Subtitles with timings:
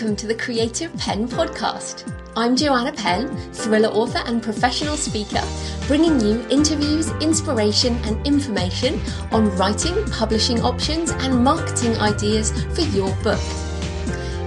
[0.00, 2.10] welcome to the Creative Penn podcast.
[2.34, 5.42] I'm Joanna Penn, thriller author and professional speaker,
[5.86, 8.98] bringing you interviews, inspiration, and information
[9.30, 13.42] on writing, publishing options, and marketing ideas for your book.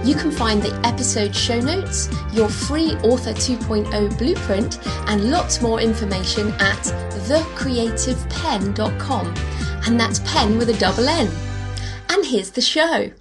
[0.02, 5.80] You can find the episode show notes, your free Author 2.0 blueprint, and lots more
[5.80, 6.82] information at
[7.28, 9.34] thecreativepenn.com.
[9.86, 11.30] And that's pen with a double N.
[12.08, 13.12] And here's the show.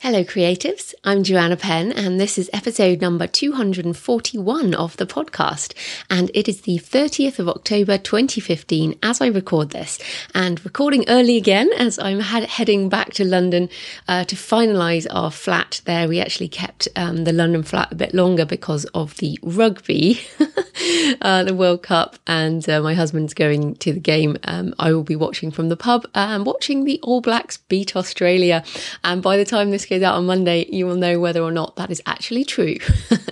[0.00, 0.94] Hello, creatives.
[1.02, 5.74] I'm Joanna Penn, and this is episode number 241 of the podcast.
[6.08, 9.98] And it is the 30th of October 2015 as I record this,
[10.36, 13.68] and recording early again as I'm heading back to London
[14.06, 16.06] uh, to finalise our flat there.
[16.06, 20.20] We actually kept um, the London flat a bit longer because of the rugby,
[21.20, 24.36] uh, the World Cup, and uh, my husband's going to the game.
[24.44, 28.62] Um, I will be watching from the pub and watching the All Blacks beat Australia.
[29.02, 31.76] And by the time this goes out on Monday, you will know whether or not
[31.76, 32.76] that is actually true.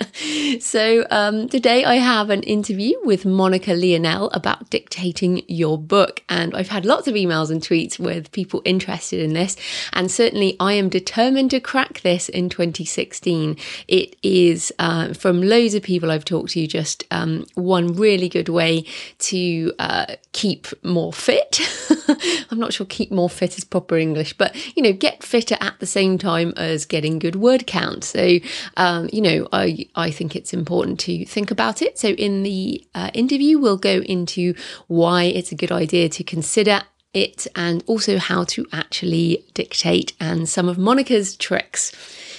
[0.60, 6.22] so, um, today I have an interview with Monica Leonelle about dictating your book.
[6.28, 9.56] And I've had lots of emails and tweets with people interested in this.
[9.92, 13.56] And certainly I am determined to crack this in 2016.
[13.88, 18.48] It is, uh, from loads of people I've talked to, just um, one really good
[18.48, 18.84] way
[19.18, 21.60] to uh, keep more fit.
[22.50, 25.78] I'm not sure keep more fit is proper English, but you know, get fitter at
[25.80, 28.04] the same time time as getting good word count.
[28.04, 28.38] So,
[28.76, 31.98] um, you know, I, I think it's important to think about it.
[31.98, 34.54] So, in the uh, interview, we'll go into
[34.86, 36.82] why it's a good idea to consider
[37.14, 41.92] it and also how to actually dictate and some of Monica's tricks.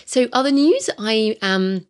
[0.06, 1.88] So, other news, I am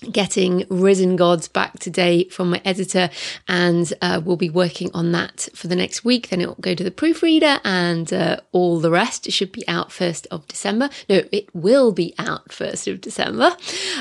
[0.00, 3.10] getting Risen Gods back today from my editor,
[3.48, 6.28] and uh, we'll be working on that for the next week.
[6.28, 9.66] Then it will go to the proofreader, and uh, all the rest it should be
[9.68, 10.90] out first of December.
[11.08, 13.56] No, it will be out first of December.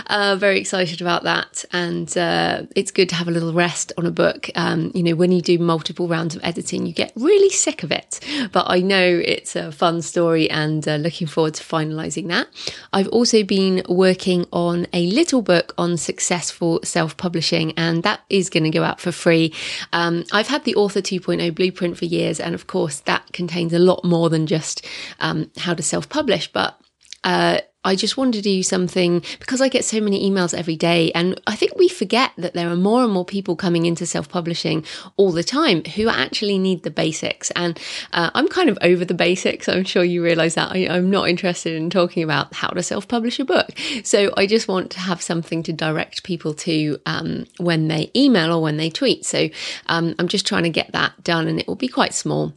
[0.07, 4.05] Uh, very excited about that, and uh, it's good to have a little rest on
[4.05, 4.49] a book.
[4.55, 7.91] Um, you know, when you do multiple rounds of editing, you get really sick of
[7.91, 8.19] it.
[8.51, 12.47] But I know it's a fun story, and uh, looking forward to finalising that.
[12.93, 18.21] I've also been working on a little book on on successful self publishing, and that
[18.29, 19.53] is going to go out for free.
[19.93, 23.79] Um, I've had the Author 2.0 blueprint for years, and of course, that contains a
[23.79, 24.85] lot more than just
[25.19, 26.79] um, how to self publish, but
[27.23, 31.11] uh, I just want to do something because I get so many emails every day.
[31.13, 34.27] And I think we forget that there are more and more people coming into self
[34.27, 34.83] publishing
[35.15, 37.51] all the time who actually need the basics.
[37.51, 37.79] And
[38.11, 39.69] uh, I'm kind of over the basics.
[39.69, 40.73] I'm sure you realize that.
[40.73, 43.69] I, am not interested in talking about how to self publish a book.
[44.03, 48.51] So I just want to have something to direct people to um, when they email
[48.51, 49.25] or when they tweet.
[49.25, 49.47] So
[49.87, 52.53] um, I'm just trying to get that done and it will be quite small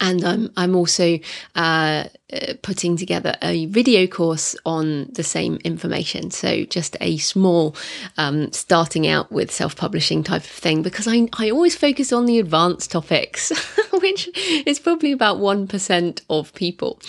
[0.00, 1.18] and I'm I'm also
[1.54, 6.30] uh, uh, putting together a video course on the same information.
[6.30, 7.76] So just a small
[8.16, 12.26] um, starting out with self publishing type of thing because I I always focus on
[12.26, 13.52] the advanced topics,
[13.92, 14.28] which
[14.66, 17.00] is probably about one percent of people.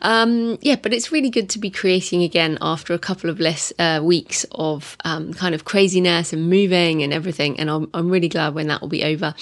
[0.00, 3.72] Um, yeah, but it's really good to be creating again after a couple of less
[3.78, 7.58] uh, weeks of um, kind of craziness and moving and everything.
[7.60, 9.34] And I'm I'm really glad when that will be over.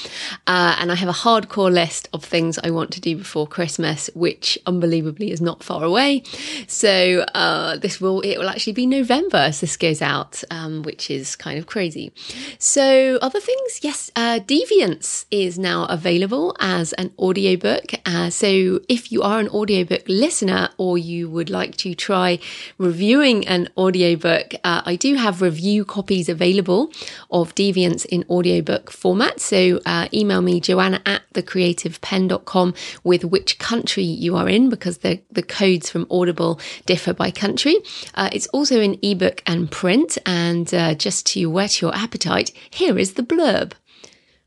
[0.47, 4.11] Uh, and I have a hardcore list of things I want to do before Christmas,
[4.15, 6.23] which unbelievably is not far away.
[6.67, 11.11] So uh, this will it will actually be November as this goes out, um, which
[11.11, 12.13] is kind of crazy.
[12.59, 17.93] So other things, yes, uh, Deviance is now available as an audiobook.
[18.05, 22.39] Uh, so if you are an audiobook listener or you would like to try
[22.79, 26.93] reviewing an audiobook, uh, I do have review copies available
[27.31, 29.41] of Deviance in audiobook format.
[29.41, 32.75] So uh, email me joanna at thecreativepenn.com
[33.05, 34.99] with which country you are in because
[35.31, 37.77] the, codes from Audible differ by country.
[38.15, 40.19] Uh, it's also in ebook and print.
[40.27, 43.73] And uh, just to whet your appetite, here is the blurb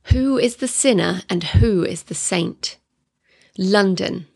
[0.06, 2.78] Who is the sinner and who is the saint?
[3.58, 4.28] London.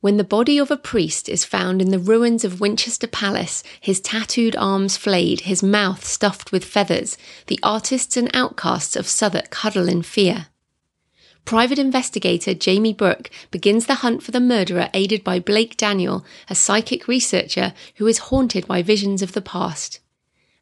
[0.00, 4.00] When the body of a priest is found in the ruins of Winchester Palace, his
[4.00, 7.16] tattooed arms flayed, his mouth stuffed with feathers,
[7.46, 10.48] the artists and outcasts of Southwark huddle in fear.
[11.44, 16.54] Private investigator Jamie Brooke begins the hunt for the murderer aided by Blake Daniel, a
[16.54, 20.00] psychic researcher who is haunted by visions of the past.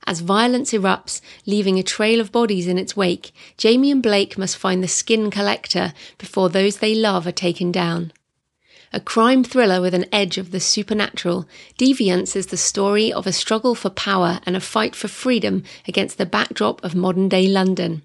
[0.06, 4.56] As violence erupts, leaving a trail of bodies in its wake, Jamie and Blake must
[4.56, 8.12] find the skin collector before those they love are taken down.
[8.92, 11.46] A crime thriller with an edge of the supernatural,
[11.78, 16.18] Deviance is the story of a struggle for power and a fight for freedom against
[16.18, 18.02] the backdrop of modern day London.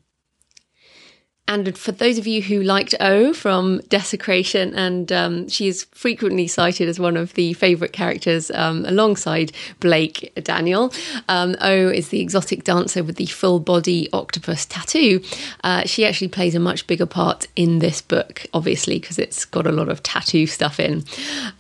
[1.48, 6.48] And for those of you who liked O from Desecration, and um, she is frequently
[6.48, 10.92] cited as one of the favourite characters um, alongside Blake Daniel.
[11.30, 15.22] Um, o is the exotic dancer with the full body octopus tattoo.
[15.64, 19.68] Uh, she actually plays a much bigger part in this book, obviously, because it's got
[19.68, 21.04] a lot of tattoo stuff in.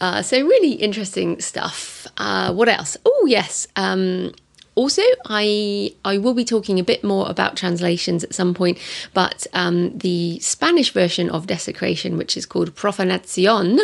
[0.02, 2.08] Uh, so, really interesting stuff.
[2.18, 2.98] Uh, what else?
[3.06, 3.68] Oh, yes.
[3.76, 4.32] Um,
[4.76, 8.78] also, I I will be talking a bit more about translations at some point,
[9.14, 13.80] but um, the Spanish version of Desecration, which is called Profanacion,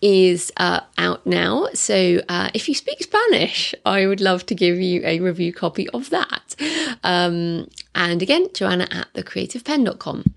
[0.00, 1.68] is uh, out now.
[1.74, 5.88] So uh, if you speak Spanish, I would love to give you a review copy
[5.90, 6.54] of that.
[7.02, 10.34] Um, and again, Joanna at thecreativepenn.com.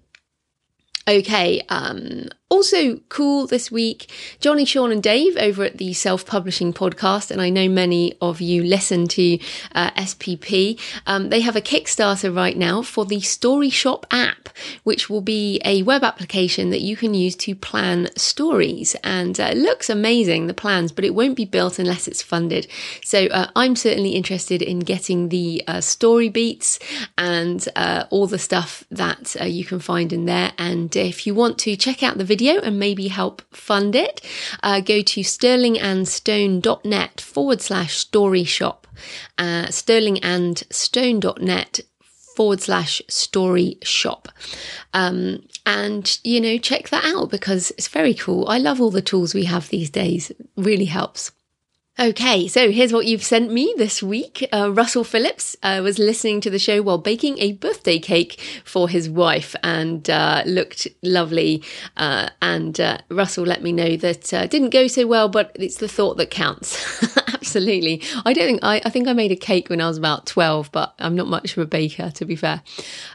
[1.08, 4.12] Okay, um, also cool this week,
[4.42, 8.42] Johnny, Sean, and Dave over at the Self Publishing Podcast, and I know many of
[8.42, 9.40] you listen to
[9.74, 10.78] uh, SPP.
[11.08, 14.50] Um, they have a Kickstarter right now for the Story Shop app,
[14.84, 18.96] which will be a web application that you can use to plan stories.
[19.02, 22.68] And uh, it looks amazing, the plans, but it won't be built unless it's funded.
[23.04, 26.80] So uh, I'm certainly interested in getting the uh, story beats
[27.18, 30.52] and uh, all the stuff that uh, you can find in there.
[30.58, 34.20] And if you want to check out the video, video and maybe help fund it,
[34.64, 38.88] uh, go to sterlingandstone.net forward slash story shop.
[39.38, 41.80] Uh, sterlingandstone.net
[42.36, 44.28] forward slash story shop.
[44.94, 48.48] Um, and, you know, check that out because it's very cool.
[48.48, 50.32] I love all the tools we have these days.
[50.32, 51.32] It really helps.
[52.02, 54.50] Okay, so here's what you've sent me this week.
[54.52, 58.90] Uh, Russell Phillips uh, was listening to the show while baking a birthday cake for
[58.90, 61.62] his wife and uh, looked lovely.
[61.96, 65.78] Uh, and uh, Russell let me know that uh, didn't go so well, but it's
[65.78, 66.76] the thought that counts.
[67.28, 68.02] Absolutely.
[68.26, 70.72] I don't think I, I think I made a cake when I was about 12,
[70.72, 72.64] but I'm not much of a baker, to be fair.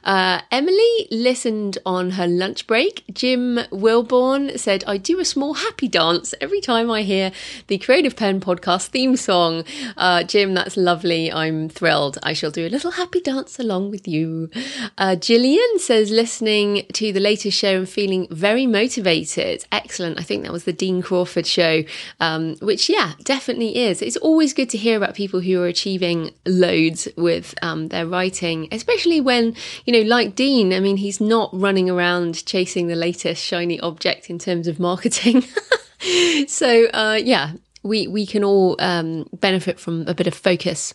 [0.05, 3.05] Emily listened on her lunch break.
[3.13, 7.33] Jim Wilborn said, I do a small happy dance every time I hear
[7.67, 9.65] the Creative Penn podcast podcast theme song.
[9.97, 11.33] Uh, Jim, that's lovely.
[11.33, 12.19] I'm thrilled.
[12.23, 14.51] I shall do a little happy dance along with you.
[14.99, 19.65] Uh, Gillian says, listening to the latest show and feeling very motivated.
[19.73, 20.19] Excellent.
[20.19, 21.85] I think that was the Dean Crawford show,
[22.21, 24.03] um, which, yeah, definitely is.
[24.03, 28.69] It's always good to hear about people who are achieving loads with um, their writing,
[28.73, 33.43] especially when, you know, like Dean, I mean, he's not running around chasing the latest
[33.43, 35.45] shiny object in terms of marketing.
[36.47, 37.53] so uh, yeah
[37.87, 40.93] we we can all um, benefit from a bit of focus.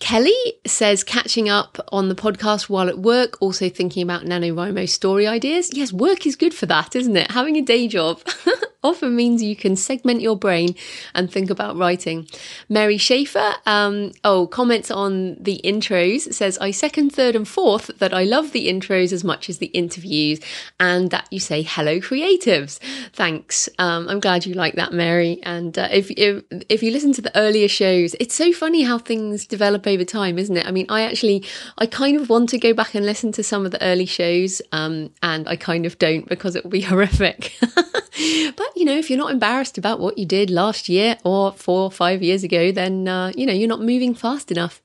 [0.00, 0.36] Kelly
[0.66, 5.70] says catching up on the podcast while at work, also thinking about NaNoWriMo story ideas.
[5.72, 7.30] Yes, work is good for that, isn't it?
[7.32, 8.20] Having a day job.
[8.82, 10.74] often means you can segment your brain
[11.14, 12.26] and think about writing.
[12.68, 18.14] Mary Schaefer, um, oh, comments on the intros says, I second, third, and fourth that
[18.14, 20.40] I love the intros as much as the interviews
[20.78, 22.78] and that you say hello, creatives.
[23.12, 23.68] Thanks.
[23.78, 25.40] Um, I'm glad you like that, Mary.
[25.42, 28.98] And uh, if, if, if you listen to the earlier shows, it's so funny how
[28.98, 30.66] things develop over time, isn't it?
[30.66, 31.44] I mean, I actually,
[31.78, 34.62] I kind of want to go back and listen to some of the early shows,
[34.72, 37.54] um, and I kind of don't because it will be horrific.
[38.56, 41.82] but you know, if you're not embarrassed about what you did last year or four
[41.82, 44.80] or five years ago, then, uh, you know, you're not moving fast enough.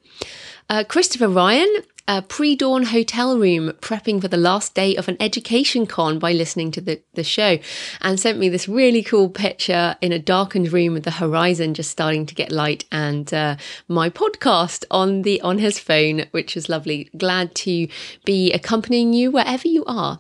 [0.70, 1.68] Uh, Christopher Ryan,
[2.08, 6.34] a pre dawn hotel room prepping for the last day of an education con by
[6.34, 7.58] listening to the, the show
[8.02, 11.90] and sent me this really cool picture in a darkened room with the horizon just
[11.90, 13.56] starting to get light and uh,
[13.88, 17.88] my podcast on the on his phone which is lovely glad to
[18.26, 20.20] be accompanying you wherever you are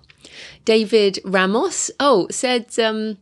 [0.63, 3.17] david ramos oh said um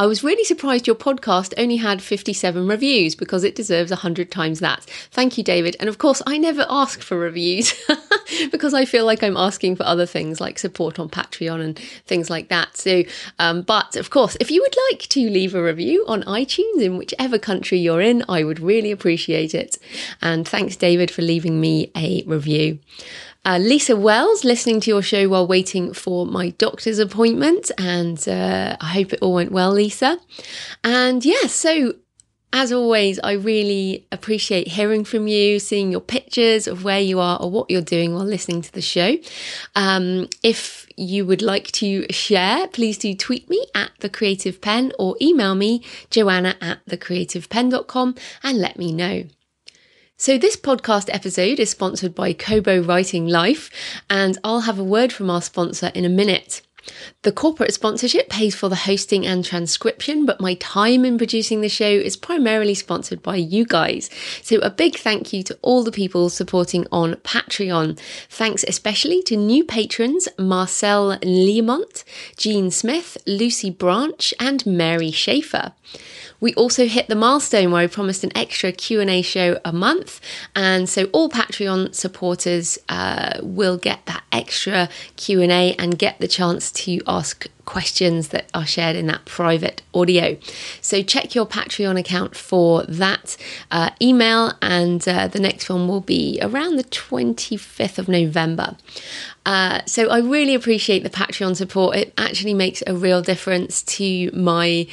[0.00, 4.60] I was really surprised your podcast only had 57 reviews because it deserves 100 times
[4.60, 4.84] that.
[5.10, 5.76] Thank you, David.
[5.78, 7.74] And of course, I never ask for reviews
[8.50, 12.30] because I feel like I'm asking for other things like support on Patreon and things
[12.30, 12.78] like that.
[12.78, 13.02] So,
[13.38, 16.96] um, but of course, if you would like to leave a review on iTunes in
[16.96, 19.76] whichever country you're in, I would really appreciate it.
[20.22, 22.78] And thanks, David, for leaving me a review.
[23.44, 28.76] Uh, Lisa Wells, listening to your show while waiting for my doctor's appointment, and uh,
[28.80, 30.18] I hope it all went well, Lisa.
[30.84, 31.94] And yeah, so
[32.52, 37.40] as always, I really appreciate hearing from you, seeing your pictures of where you are
[37.40, 39.16] or what you're doing while listening to the show.
[39.76, 44.92] Um, if you would like to share, please do tweet me at the Creative Penn
[44.98, 49.24] or email me, joanna at thecreativepenn.com and let me know.
[50.20, 53.70] So, this podcast episode is sponsored by Kobo Writing Life,
[54.10, 56.60] and I'll have a word from our sponsor in a minute.
[57.22, 61.70] The corporate sponsorship pays for the hosting and transcription, but my time in producing the
[61.70, 64.10] show is primarily sponsored by you guys.
[64.42, 67.98] So a big thank you to all the people supporting on Patreon.
[68.28, 72.04] Thanks especially to new patrons Marcel Leamont,
[72.36, 75.72] Jean Smith, Lucy Branch, and Mary Schaefer.
[76.40, 80.20] We also hit the milestone where we promised an extra Q&A show a month.
[80.54, 86.70] And so all Patreon supporters uh, will get that extra Q&A and get the chance
[86.72, 90.36] to ask questions that are shared in that private audio.
[90.80, 93.36] So check your Patreon account for that
[93.70, 98.76] uh, email, and uh, the next one will be around the 25th of November.
[99.46, 101.96] Uh, so I really appreciate the Patreon support.
[101.96, 104.88] It actually makes a real difference to my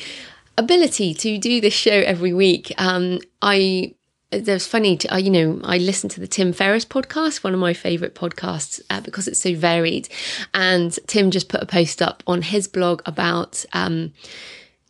[0.58, 2.74] ability to do this show every week.
[2.78, 3.94] Um, I
[4.30, 7.60] there's funny, to, uh, you know, I listen to the Tim Ferriss podcast, one of
[7.60, 10.10] my favorite podcasts, uh, because it's so varied.
[10.54, 14.12] And Tim just put a post up on his blog about, um,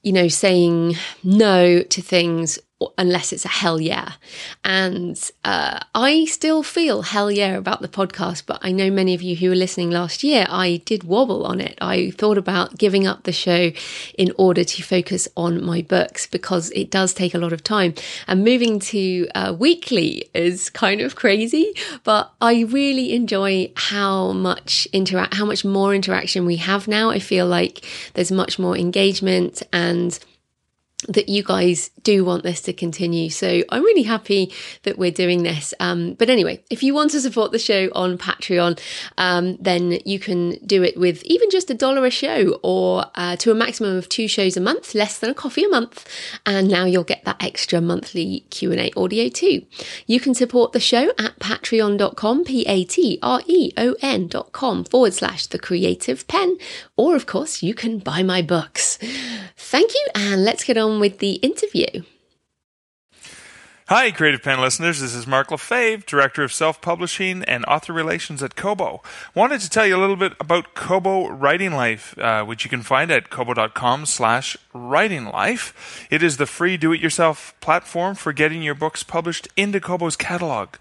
[0.02, 2.58] you know, saying no to things
[2.98, 4.14] unless it's a hell yeah.
[4.64, 9.22] And uh, I still feel hell yeah about the podcast, but I know many of
[9.22, 11.78] you who were listening last year, I did wobble on it.
[11.82, 13.72] I thought about giving up the show
[14.18, 17.96] in order to focus on my books because it does take a lot of time.
[18.28, 24.88] And moving to uh, weekly is kind of crazy, but I really enjoy how much
[24.94, 27.10] interact, how much more interaction we have now.
[27.10, 30.18] I feel like there's much more engagement and
[31.08, 33.30] that you guys do want this to continue.
[33.30, 34.52] So I'm really happy
[34.82, 35.72] that we're doing this.
[35.80, 38.80] Um, but anyway, if you want to support the show on Patreon,
[39.20, 43.36] um, then you can do it with even just a dollar a show or uh,
[43.36, 46.10] to a maximum of two shows a month, less than a coffee a month.
[46.48, 49.68] And now you'll get that extra monthly Q&A audio too.
[50.08, 56.58] You can support the show at patreon.com, P-A-T-R-E-O-N dot com forward slash the creative pen.
[56.96, 58.98] Or of course, you can buy my books.
[59.56, 60.08] Thank you.
[60.16, 62.04] And let's get on on with the interview.
[63.90, 65.00] Hi, Creative Penn listeners.
[65.00, 69.02] This is Mark Lefebvre, Director of Self Publishing and Author Relations at Kobo.
[69.34, 72.82] Wanted to tell you a little bit about Kobo Writing Life, uh, which you can
[72.82, 76.06] find at kobo.com slash writing life.
[76.12, 80.76] It is the free do-it-yourself platform for getting your books published into Kobo's catalog.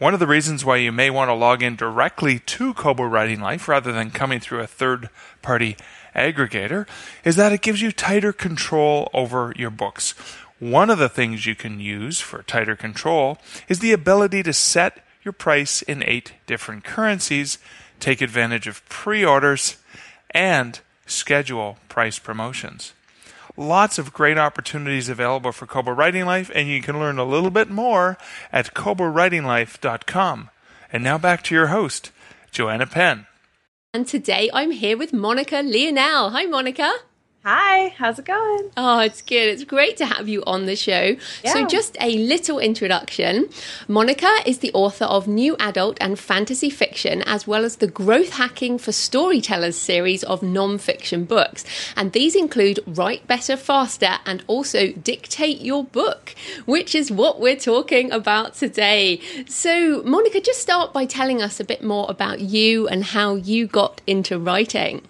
[0.00, 3.40] One of the reasons why you may want to log in directly to Kobo Writing
[3.40, 5.76] Life rather than coming through a third-party
[6.14, 6.86] aggregator
[7.24, 10.14] is that it gives you tighter control over your books.
[10.58, 13.38] One of the things you can use for tighter control
[13.68, 17.58] is the ability to set your price in eight different currencies,
[18.00, 19.76] take advantage of pre orders,
[20.30, 22.92] and schedule price promotions.
[23.56, 27.50] Lots of great opportunities available for Kobo Writing Life, and you can learn a little
[27.50, 28.16] bit more
[28.50, 30.50] at kobowritinglife.com.
[30.92, 32.10] And now back to your host,
[32.50, 33.26] Joanna Penn.
[33.94, 36.32] And today I'm here with Monica Leonelle.
[36.32, 36.90] Hi, Monica.
[37.44, 38.70] Hi, how's it going?
[38.76, 39.48] Oh, it's good.
[39.48, 41.16] It's great to have you on the show.
[41.42, 41.52] Yeah.
[41.52, 43.48] So, just a little introduction.
[43.88, 48.34] Monica is the author of new adult and fantasy fiction, as well as the Growth
[48.34, 51.64] Hacking for Storytellers series of non-fiction books.
[51.96, 57.56] And these include Write Better Faster and also Dictate Your Book, which is what we're
[57.56, 59.20] talking about today.
[59.48, 63.66] So, Monica, just start by telling us a bit more about you and how you
[63.66, 65.02] got into writing.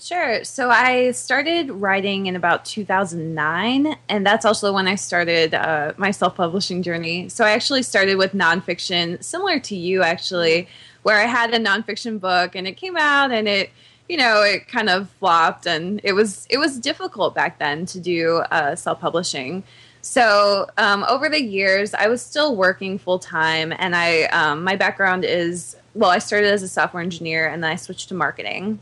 [0.00, 0.42] Sure.
[0.44, 6.10] So I started writing in about 2009, and that's also when I started uh, my
[6.10, 7.28] self publishing journey.
[7.28, 10.68] So I actually started with nonfiction, similar to you, actually,
[11.02, 13.70] where I had a nonfiction book and it came out and it
[14.08, 18.00] you know it kind of flopped and it was it was difficult back then to
[18.00, 19.62] do uh, self-publishing
[20.02, 25.24] so um, over the years i was still working full-time and i um, my background
[25.24, 28.80] is well i started as a software engineer and then i switched to marketing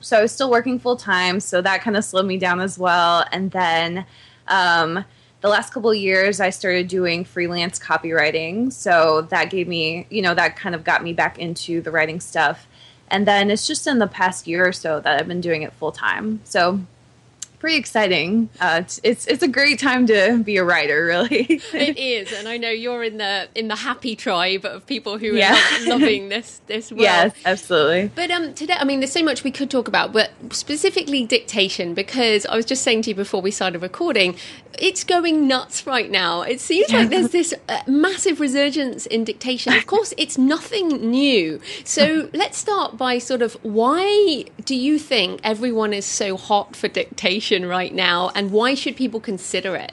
[0.00, 2.78] so I was still working full time, so that kind of slowed me down as
[2.78, 3.24] well.
[3.32, 4.06] And then
[4.46, 5.04] um,
[5.40, 10.34] the last couple years, I started doing freelance copywriting, so that gave me, you know,
[10.34, 12.66] that kind of got me back into the writing stuff.
[13.08, 15.72] And then it's just in the past year or so that I've been doing it
[15.72, 16.40] full time.
[16.44, 16.80] So
[17.58, 18.48] pretty exciting.
[18.60, 21.60] Uh, it's it's a great time to be a writer, really.
[21.72, 25.34] it is, and I know you're in the in the happy tribe of people who
[25.34, 25.54] yeah.
[25.54, 27.02] are loving this this world.
[27.02, 28.10] Yes, absolutely.
[28.14, 31.94] But um, today, I mean, there's so much we could talk about, but specifically dictation,
[31.94, 34.36] because I was just saying to you before we started recording,
[34.78, 36.42] it's going nuts right now.
[36.42, 39.72] It seems like there's this uh, massive resurgence in dictation.
[39.72, 41.60] Of course, it's nothing new.
[41.84, 46.88] So let's start by sort of why do you think everyone is so hot for
[46.88, 49.92] dictation right now, and why should people consider it?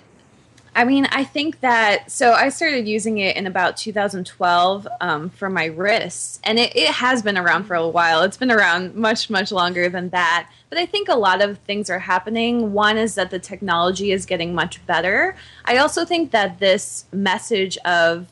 [0.77, 5.49] I mean, I think that so I started using it in about 2012 um, for
[5.49, 8.23] my wrists, and it, it has been around for a while.
[8.23, 10.49] It's been around much, much longer than that.
[10.69, 12.73] But I think a lot of things are happening.
[12.73, 15.37] One is that the technology is getting much better.
[15.63, 18.27] I also think that this message of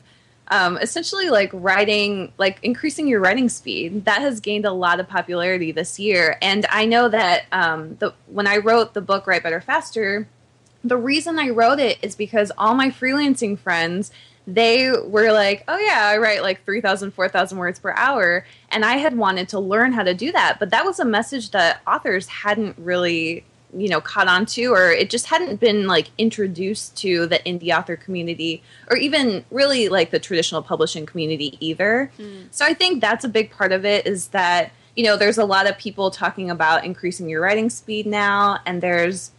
[0.48, 5.08] um, essentially like writing, like increasing your writing speed, that has gained a lot of
[5.08, 6.36] popularity this year.
[6.42, 10.28] And I know that um, the, when I wrote the book Write Better Faster,
[10.82, 14.10] the reason I wrote it is because all my freelancing friends
[14.46, 18.44] they were like, oh yeah, I write like 3,000, 4,000 words per hour.
[18.70, 20.58] And I had wanted to learn how to do that.
[20.58, 23.44] But that was a message that authors hadn't really,
[23.76, 27.76] you know, caught on to, or it just hadn't been like introduced to the indie
[27.76, 32.10] author community, or even really like the traditional publishing community either.
[32.18, 32.46] Mm.
[32.50, 35.44] So I think that's a big part of it is that, you know, there's a
[35.44, 39.30] lot of people talking about increasing your writing speed now, and there's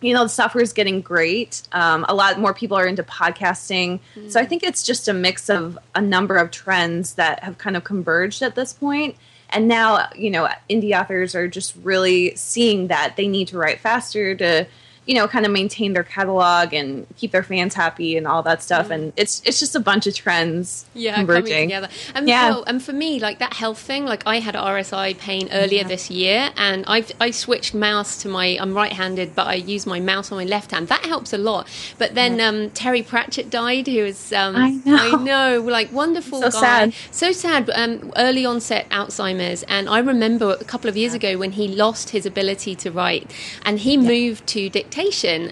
[0.00, 4.00] you know the software is getting great um, a lot more people are into podcasting
[4.14, 4.30] mm.
[4.30, 7.76] so i think it's just a mix of a number of trends that have kind
[7.76, 9.16] of converged at this point
[9.54, 13.80] and now you know indie authors are just really seeing that they need to write
[13.80, 14.66] faster to
[15.06, 18.62] you know, kind of maintain their catalog and keep their fans happy and all that
[18.62, 18.88] stuff.
[18.88, 18.94] Mm.
[18.94, 21.88] And it's it's just a bunch of trends yeah, converging coming together.
[22.14, 22.50] And yeah.
[22.50, 25.88] Well, and for me, like that health thing, like I had RSI pain earlier yeah.
[25.88, 30.00] this year, and I I switched mouse to my I'm right-handed, but I use my
[30.00, 30.88] mouse on my left hand.
[30.88, 31.68] That helps a lot.
[31.98, 32.48] But then yeah.
[32.48, 36.60] um, Terry Pratchett died, who was um, I know, I know, like wonderful so guy,
[36.60, 36.94] sad.
[37.10, 37.70] so sad.
[37.74, 42.10] Um, early onset Alzheimer's, and I remember a couple of years ago when he lost
[42.10, 43.30] his ability to write,
[43.66, 44.93] and he moved to dictation.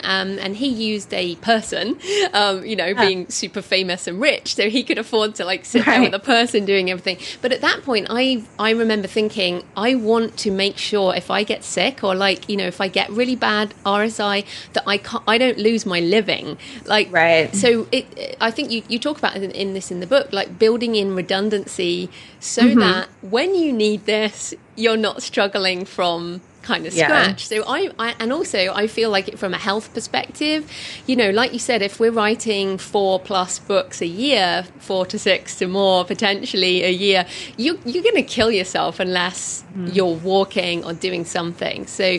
[0.03, 1.99] Um, um, and he used a person,
[2.33, 3.07] um, you know, yeah.
[3.07, 5.95] being super famous and rich, so he could afford to like sit right.
[5.95, 7.19] there with a person doing everything.
[7.41, 11.43] But at that point, I I remember thinking, I want to make sure if I
[11.45, 14.45] get sick or like you know if I get really bad RSI
[14.75, 16.59] that I can't, I don't lose my living.
[16.85, 17.55] Like right.
[17.55, 20.59] So it, I think you you talk about in, in this in the book, like
[20.59, 22.81] building in redundancy so mm-hmm.
[22.81, 27.51] that when you need this, you're not struggling from kind of scratch.
[27.51, 27.59] Yeah.
[27.59, 30.71] So I, I, and also I feel like it from a health perspective,
[31.07, 35.19] you know, like you said, if we're writing four plus books a year, four to
[35.19, 37.27] six to more potentially a year,
[37.57, 39.95] you you're going to kill yourself unless mm.
[39.95, 41.87] you're walking or doing something.
[41.87, 42.19] So.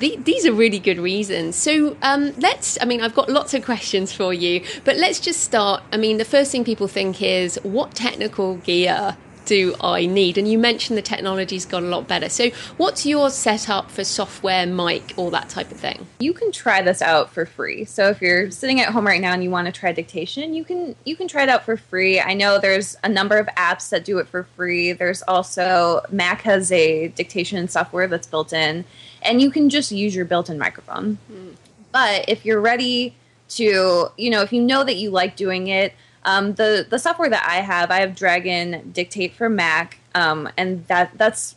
[0.00, 1.56] these are really good reasons.
[1.56, 5.42] So um, let's, I mean, I've got lots of questions for you, but let's just
[5.42, 5.82] start.
[5.92, 9.18] I mean, the first thing people think is what technical gear
[9.50, 10.38] do I need?
[10.38, 12.28] And you mentioned the technology's got a lot better.
[12.28, 16.06] So, what's your setup for software, mic, all that type of thing?
[16.20, 17.84] You can try this out for free.
[17.84, 20.62] So, if you're sitting at home right now and you want to try dictation, you
[20.62, 22.20] can you can try it out for free.
[22.20, 24.92] I know there's a number of apps that do it for free.
[24.92, 28.84] There's also Mac has a dictation software that's built in,
[29.20, 31.18] and you can just use your built-in microphone.
[31.28, 31.56] Mm.
[31.90, 33.16] But if you're ready
[33.48, 35.92] to, you know, if you know that you like doing it
[36.24, 40.86] um, the the software that I have, I have Dragon Dictate for Mac, um, and
[40.88, 41.56] that that's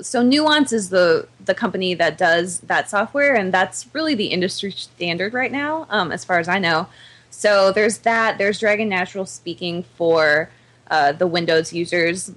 [0.00, 4.72] so Nuance is the the company that does that software, and that's really the industry
[4.72, 6.88] standard right now, um, as far as I know.
[7.30, 8.38] So there's that.
[8.38, 10.50] There's Dragon NaturallySpeaking for
[10.90, 12.32] uh, the Windows users,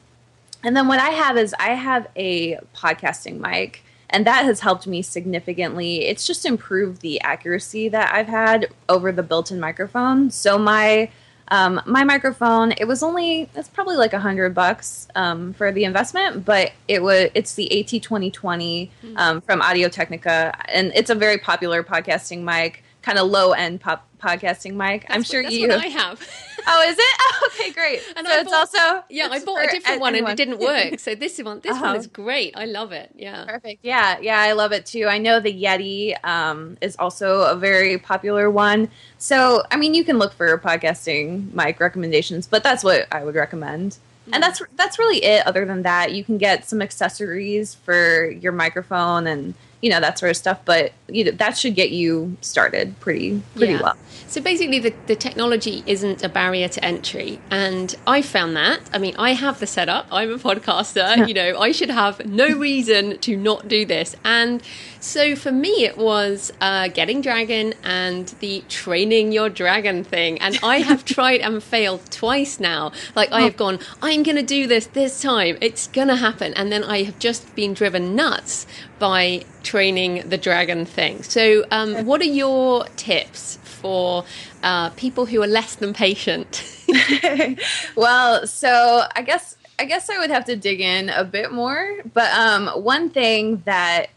[0.63, 3.83] and then what I have is I have a podcasting mic.
[4.09, 6.05] And that has helped me significantly.
[6.05, 10.29] It's just improved the accuracy that I've had over the built in microphone.
[10.29, 11.09] So, my
[11.49, 15.83] um, my microphone, it was only it's probably like a hundred bucks um, for the
[15.83, 19.17] investment, but it was it's the AT twenty twenty hmm.
[19.17, 23.81] um, from Audio Technica, and it's a very popular podcasting mic, kind of low end
[23.81, 25.01] pop podcasting mic.
[25.01, 25.71] That's I'm sure what, you.
[25.71, 26.27] I have.
[26.67, 27.05] oh, is it?
[27.35, 28.01] Oh, okay, great.
[28.15, 30.59] And so I it's bought, also yeah, I bought a different one and it didn't
[30.59, 30.99] work.
[30.99, 31.85] So this one, this uh-huh.
[31.85, 32.53] one is great.
[32.55, 33.11] I love it.
[33.15, 33.83] Yeah, perfect.
[33.83, 35.07] Yeah, yeah, I love it too.
[35.07, 38.89] I know the Yeti um, is also a very popular one.
[39.17, 43.35] So I mean, you can look for podcasting mic recommendations, but that's what I would
[43.35, 43.93] recommend.
[43.93, 44.33] Mm-hmm.
[44.35, 45.45] And that's that's really it.
[45.45, 50.17] Other than that, you can get some accessories for your microphone and you know that
[50.17, 53.81] sort of stuff but you know that should get you started pretty pretty yeah.
[53.81, 58.79] well so basically the, the technology isn't a barrier to entry and i found that
[58.93, 61.25] i mean i have the setup i'm a podcaster yeah.
[61.25, 64.63] you know i should have no reason to not do this and
[65.01, 70.57] so for me it was uh, getting dragon and the training your dragon thing and
[70.63, 73.43] i have tried and failed twice now like i oh.
[73.43, 76.85] have gone i'm going to do this this time it's going to happen and then
[76.85, 78.65] i have just been driven nuts
[79.03, 81.23] by training the dragon thing.
[81.23, 84.23] So, um, what are your tips for
[84.63, 86.63] uh, people who are less than patient?
[87.97, 91.97] well, so I guess I guess I would have to dig in a bit more.
[92.13, 94.07] But um, one thing that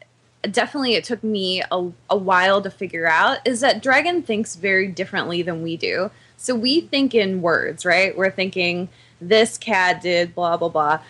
[0.48, 4.86] definitely it took me a, a while to figure out is that Dragon thinks very
[4.86, 6.12] differently than we do.
[6.36, 8.16] So we think in words, right?
[8.16, 8.88] We're thinking
[9.20, 11.00] this cat did blah blah blah.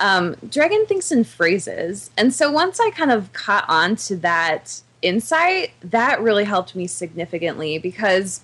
[0.00, 4.80] Um, Dragon thinks in phrases, and so once I kind of caught on to that
[5.02, 8.40] insight, that really helped me significantly because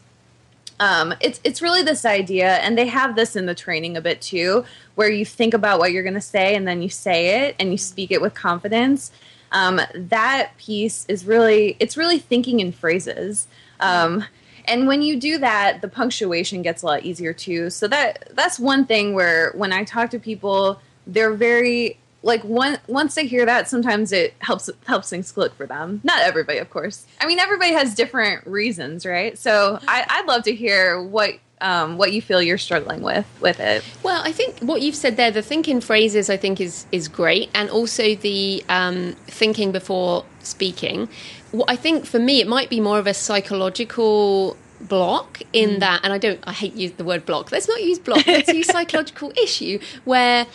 [0.79, 4.21] um, it's it's really this idea, and they have this in the training a bit
[4.21, 4.65] too,
[4.95, 7.73] where you think about what you're going to say and then you say it and
[7.73, 9.11] you speak it with confidence.
[9.53, 13.49] Um, that piece is really it's really thinking in phrases.
[13.81, 14.25] Um,
[14.67, 17.71] and when you do that, the punctuation gets a lot easier too.
[17.71, 22.79] So that that's one thing where when I talk to people, they're very like one,
[22.89, 26.01] once they hear that, sometimes it helps helps things click for them.
[26.03, 27.07] Not everybody, of course.
[27.21, 29.39] I mean, everybody has different reasons, right?
[29.39, 33.61] So I, would love to hear what um, what you feel you're struggling with with
[33.61, 33.85] it.
[34.03, 37.49] Well, I think what you've said there, the thinking phrases, I think is is great,
[37.55, 41.09] and also the um, thinking before speaking.
[41.53, 45.81] What I think for me, it might be more of a psychological block in mm.
[45.81, 48.53] that and i don't i hate use the word block let's not use block let's
[48.53, 50.47] use psychological issue where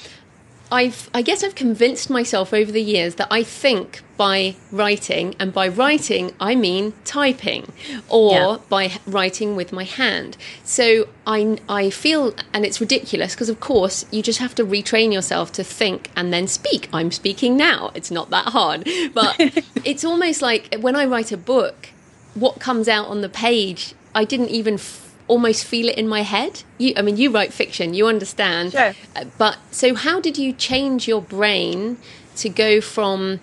[0.72, 5.52] I've, I guess I've convinced myself over the years that I think by writing, and
[5.52, 7.74] by writing I mean typing,
[8.08, 8.58] or yeah.
[8.70, 10.38] by writing with my hand.
[10.64, 15.12] So I, I feel, and it's ridiculous because of course you just have to retrain
[15.12, 16.88] yourself to think and then speak.
[16.94, 17.92] I'm speaking now.
[17.94, 19.36] It's not that hard, but
[19.84, 21.90] it's almost like when I write a book,
[22.34, 24.76] what comes out on the page, I didn't even.
[24.76, 26.64] F- almost feel it in my head.
[26.78, 28.74] You, I mean, you write fiction, you understand.
[28.74, 28.94] Sure.
[29.16, 31.98] Uh, but so, how did you change your brain
[32.36, 33.40] to go from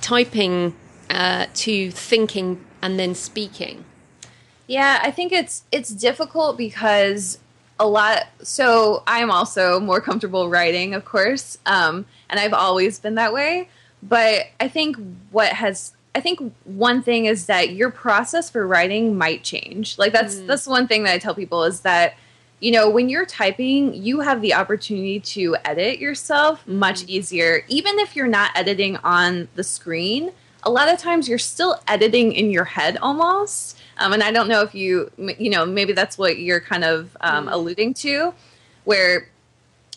[0.00, 0.74] typing
[1.10, 3.84] uh, to thinking and then speaking?
[4.66, 7.38] Yeah, I think it's it's difficult because
[7.78, 8.22] a lot.
[8.42, 13.68] So I'm also more comfortable writing, of course, um, and I've always been that way.
[14.02, 14.96] But I think
[15.30, 19.98] what has I think one thing is that your process for writing might change.
[19.98, 20.46] Like that's mm.
[20.46, 22.14] that's one thing that I tell people is that
[22.60, 26.74] you know when you're typing, you have the opportunity to edit yourself mm.
[26.74, 30.32] much easier, even if you're not editing on the screen.
[30.66, 33.78] A lot of times you're still editing in your head almost.
[33.98, 37.16] Um, and I don't know if you you know maybe that's what you're kind of
[37.20, 37.52] um, mm.
[37.52, 38.34] alluding to,
[38.84, 39.28] where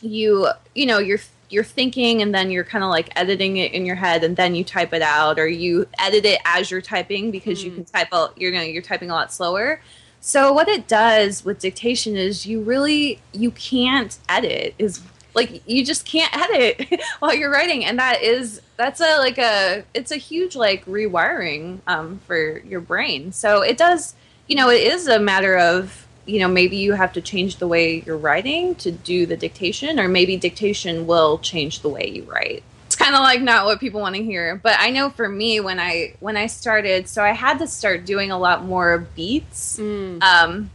[0.02, 3.86] you you know you're you're thinking and then you're kind of like editing it in
[3.86, 7.32] your head and then you type it out or you edit it as you're typing
[7.32, 7.66] because mm.
[7.66, 9.82] you can type out you're going you're typing a lot slower
[10.20, 15.02] so what it does with dictation is you really you can't edit is
[15.34, 19.84] like you just can't edit while you're writing and that is that's a like a
[19.94, 24.16] it's a huge like rewiring um, for your brain so it does
[24.48, 27.68] you know it is a matter of you know maybe you have to change the
[27.68, 32.24] way you're writing to do the dictation or maybe dictation will change the way you
[32.24, 35.28] write it's kind of like not what people want to hear but i know for
[35.28, 39.00] me when i when i started so i had to start doing a lot more
[39.16, 40.22] beats mm.
[40.22, 40.70] um,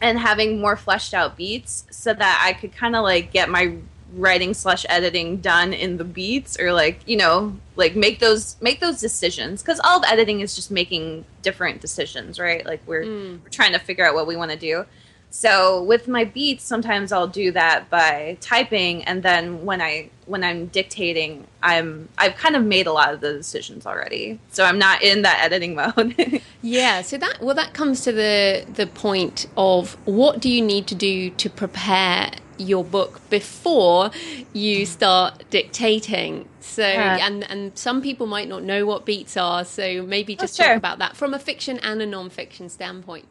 [0.00, 3.76] and having more fleshed out beats so that i could kind of like get my
[4.16, 8.80] writing slash editing done in the beats or like you know like make those make
[8.80, 9.62] those decisions.
[9.62, 12.64] Because all of editing is just making different decisions right?
[12.64, 13.42] Like we're, mm.
[13.42, 14.86] we're trying to figure out what we want to do.
[15.28, 20.42] So with my beats sometimes i'll do that by typing and then when i when
[20.42, 24.40] i'm dictating i'm i've kind of made a lot of the decisions already.
[24.50, 26.40] So i'm not in that editing mode.
[26.62, 30.86] Yeah so that well that comes to the the point of what do you need
[30.86, 34.10] to do to prepare your book before
[34.52, 36.48] you start dictating.
[36.60, 39.64] So, and and some people might not know what beats are.
[39.64, 40.72] So maybe just oh, sure.
[40.72, 43.26] talk about that from a fiction and a non-fiction standpoint.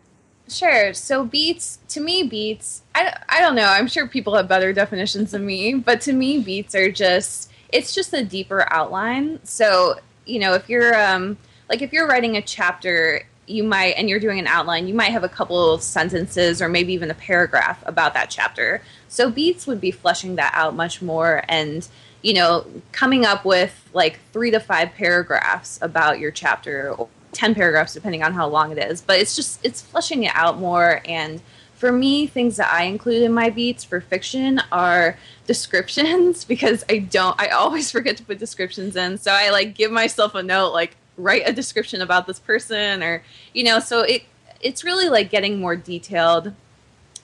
[0.47, 0.93] Sure.
[0.93, 2.83] So beats to me, beats.
[2.93, 3.67] I I don't know.
[3.67, 7.93] I'm sure people have better definitions than me, but to me, beats are just it's
[7.93, 9.39] just a deeper outline.
[9.43, 11.37] So you know, if you're um
[11.69, 15.11] like if you're writing a chapter you might and you're doing an outline you might
[15.11, 18.81] have a couple of sentences or maybe even a paragraph about that chapter
[19.15, 21.87] so beats would be fleshing that out much more and
[22.21, 27.53] you know coming up with like three to five paragraphs about your chapter or 10
[27.53, 29.01] paragraphs depending on how long it is.
[29.01, 31.01] But it's just it's fleshing it out more.
[31.05, 31.41] And
[31.75, 36.97] for me things that i include in my beats for fiction are descriptions because i
[36.99, 39.17] don't i always forget to put descriptions in.
[39.17, 43.23] So i like give myself a note like write a description about this person or
[43.53, 44.23] you know so it
[44.61, 46.53] it's really like getting more detailed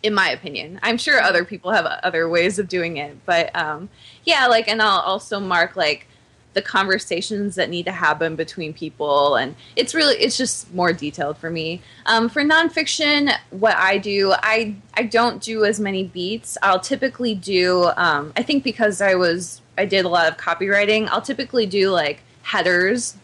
[0.04, 0.80] in my opinion.
[0.84, 3.90] I'm sure other people have other ways of doing it but um
[4.26, 6.08] yeah like and i'll also mark like
[6.54, 11.38] the conversations that need to happen between people and it's really it's just more detailed
[11.38, 11.82] for me.
[12.06, 16.58] Um, for nonfiction what i do i i don't do as many beats.
[16.62, 21.08] I'll typically do um, i think because i was i did a lot of copywriting
[21.10, 23.16] i'll typically do like headers.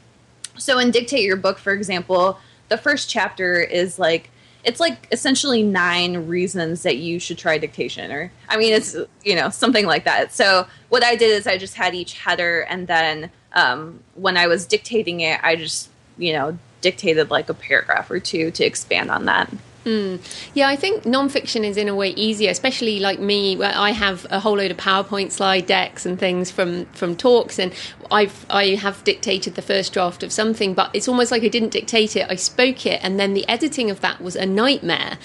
[0.58, 4.30] So in dictate your book for example the first chapter is like
[4.68, 9.34] it's like essentially nine reasons that you should try dictation or i mean it's you
[9.34, 10.34] know something like that.
[10.34, 14.46] So what i did is i just had each header and then um, when i
[14.46, 19.10] was dictating it i just you know dictated like a paragraph or two to expand
[19.10, 19.52] on that
[19.88, 20.20] Mm.
[20.54, 24.28] Yeah, I think nonfiction is in a way easier, especially like me, where I have
[24.30, 27.74] a whole load of PowerPoint slide decks and things from from talks, and
[28.12, 31.70] I've I have dictated the first draft of something, but it's almost like I didn't
[31.70, 35.18] dictate it; I spoke it, and then the editing of that was a nightmare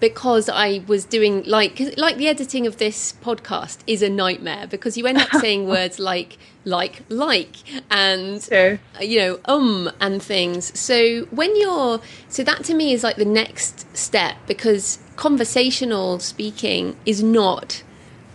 [0.00, 4.96] because I was doing like like the editing of this podcast is a nightmare because
[4.96, 7.56] you end up saying words like like like
[7.90, 8.80] and sure.
[9.00, 10.78] you know um and things.
[10.78, 16.96] So when you're so that to me is like the next step because conversational speaking
[17.04, 17.82] is not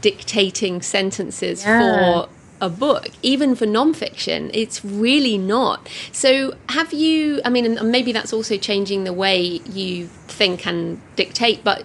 [0.02, 1.80] dictating sentences yeah.
[1.80, 2.30] for
[2.62, 4.50] a book, even for nonfiction.
[4.54, 5.88] It's really not.
[6.12, 7.42] So, have you?
[7.46, 11.64] I mean, maybe that's also changing the way you think and dictate.
[11.64, 11.84] But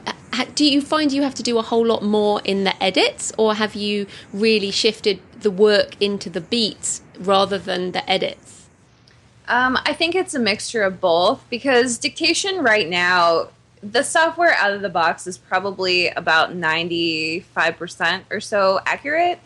[0.55, 3.55] do you find you have to do a whole lot more in the edits, or
[3.55, 8.69] have you really shifted the work into the beats rather than the edits?
[9.49, 13.49] Um, I think it's a mixture of both because dictation right now
[13.83, 19.41] the software out of the box is probably about 95% or so accurate.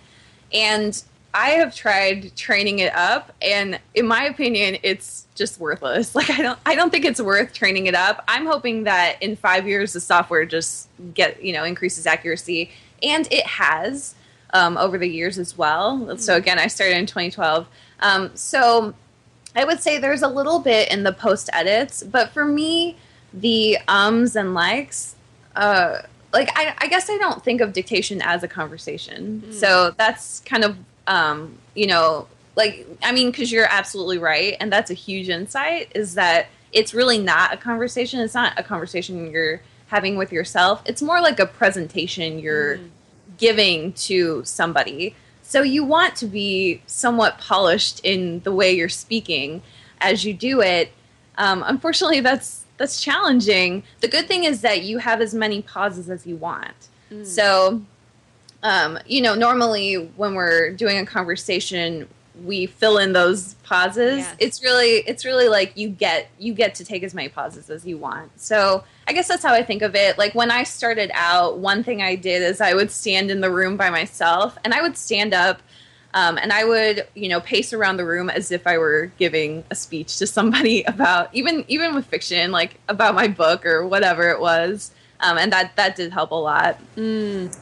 [0.53, 1.03] And
[1.35, 6.15] I have tried training it up, and in my opinion, it's just worthless.
[6.15, 8.23] Like I don't, I don't think it's worth training it up.
[8.29, 12.71] I'm hoping that in five years the software just get you know increases accuracy,
[13.03, 14.15] and it has
[14.53, 15.99] um, over the years as well.
[15.99, 16.19] Mm-hmm.
[16.19, 17.67] So again, I started in 2012.
[18.01, 18.95] Um, so
[19.57, 22.97] I would say there's a little bit in the post edits, but for me,
[23.33, 25.17] the ums and likes.
[25.57, 29.45] Uh, like I, I, guess I don't think of dictation as a conversation.
[29.47, 29.55] Mm.
[29.55, 34.73] So that's kind of um, you know, like I mean, because you're absolutely right, and
[34.73, 35.93] that's a huge insight.
[35.95, 38.21] Is that it's really not a conversation.
[38.21, 40.83] It's not a conversation you're having with yourself.
[40.87, 42.89] It's more like a presentation you're mm.
[43.39, 45.15] giving to somebody.
[45.43, 49.63] So you want to be somewhat polished in the way you're speaking
[50.01, 50.91] as you do it.
[51.37, 53.85] Um, unfortunately, that's that's challenging.
[54.01, 56.89] The good thing is that you have as many pauses as you want.
[57.11, 57.25] Mm.
[57.25, 57.83] So
[58.65, 62.09] um, you know, normally when we're doing a conversation,
[62.43, 64.27] we fill in those pauses.
[64.39, 67.87] It's really, it's really like you get you get to take as many pauses as
[67.87, 68.41] you want.
[68.41, 70.17] So I guess that's how I think of it.
[70.17, 73.51] Like when I started out, one thing I did is I would stand in the
[73.51, 75.61] room by myself, and I would stand up.
[76.15, 79.65] Um, and I would, you know, pace around the room as if I were giving
[79.73, 84.31] a speech to somebody about even even with fiction, like about my book or whatever
[84.31, 86.79] it was, um, and that that did help a lot.
[86.97, 87.55] Mm.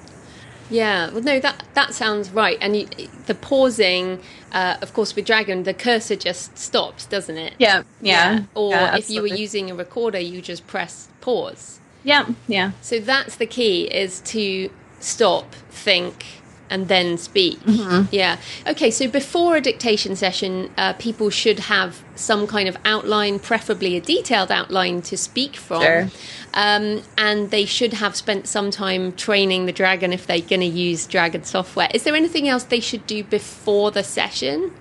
[0.73, 2.59] Yeah, well, no, that that sounds right.
[2.61, 2.87] And you,
[3.27, 4.21] the pausing,
[4.53, 7.55] uh, of course, with Dragon, the cursor just stops, doesn't it?
[7.59, 8.33] Yeah, yeah.
[8.33, 8.45] yeah.
[8.55, 11.81] Or yeah, if you were using a recorder, you just press pause.
[12.05, 12.73] Yeah, yeah.
[12.81, 16.25] So that's the key: is to stop, think,
[16.73, 17.61] and then speak.
[17.61, 18.07] Mm-hmm.
[18.11, 18.39] Yeah.
[18.67, 23.97] Okay, so before a dictation session, uh, people should have some kind of outline, preferably
[23.97, 25.83] a detailed outline to speak from.
[25.83, 26.11] Sure.
[26.55, 30.67] Um, and they should have spent some time training the dragon if they're going to
[30.67, 31.89] use dragon software.
[31.95, 34.73] Is there anything else they should do before the session?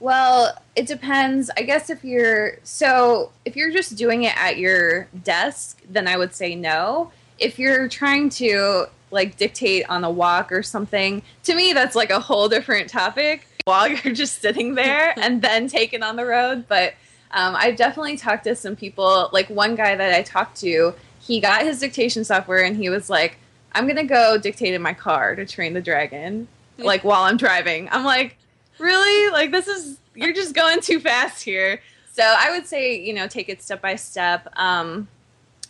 [0.00, 1.50] Well, it depends.
[1.56, 6.18] I guess if you're so if you're just doing it at your desk, then I
[6.18, 7.10] would say no.
[7.38, 11.22] If you're trying to like dictate on a walk or something.
[11.44, 15.68] To me, that's like a whole different topic while you're just sitting there and then
[15.68, 16.66] taken on the road.
[16.68, 16.94] But
[17.32, 19.30] um, I've definitely talked to some people.
[19.32, 23.10] Like one guy that I talked to, he got his dictation software and he was
[23.10, 23.38] like,
[23.72, 27.88] I'm gonna go dictate in my car to train the dragon, like while I'm driving.
[27.90, 28.36] I'm like,
[28.78, 29.30] really?
[29.32, 31.80] Like this is you're just going too fast here.
[32.12, 34.48] So I would say, you know, take it step by step.
[34.56, 35.08] Um,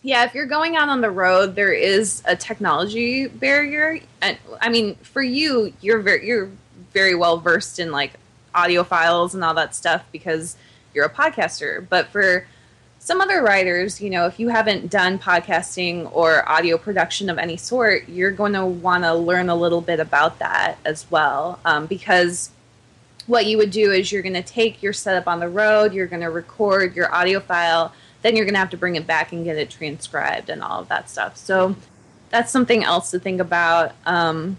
[0.03, 3.99] yeah, if you're going out on the road, there is a technology barrier.
[4.23, 6.51] And I mean, for you, you're very you're
[6.93, 8.13] very well versed in like
[8.55, 10.57] audio files and all that stuff because
[10.97, 11.87] you're a podcaster.
[11.89, 12.47] But for
[12.99, 17.57] some other writers, you know, if you haven't done podcasting or audio production of any
[17.57, 21.61] sort, you're going to want to learn a little bit about that as well.
[21.65, 22.51] Um, because
[23.29, 26.09] what you would do is you're going to take your setup on the road, you're
[26.09, 27.93] going to record your audio file
[28.27, 30.81] then you're going to have to bring it back and get it transcribed and all
[30.81, 31.37] of that stuff.
[31.37, 31.77] So
[32.31, 33.93] that's something else to think about.
[34.05, 34.57] Um,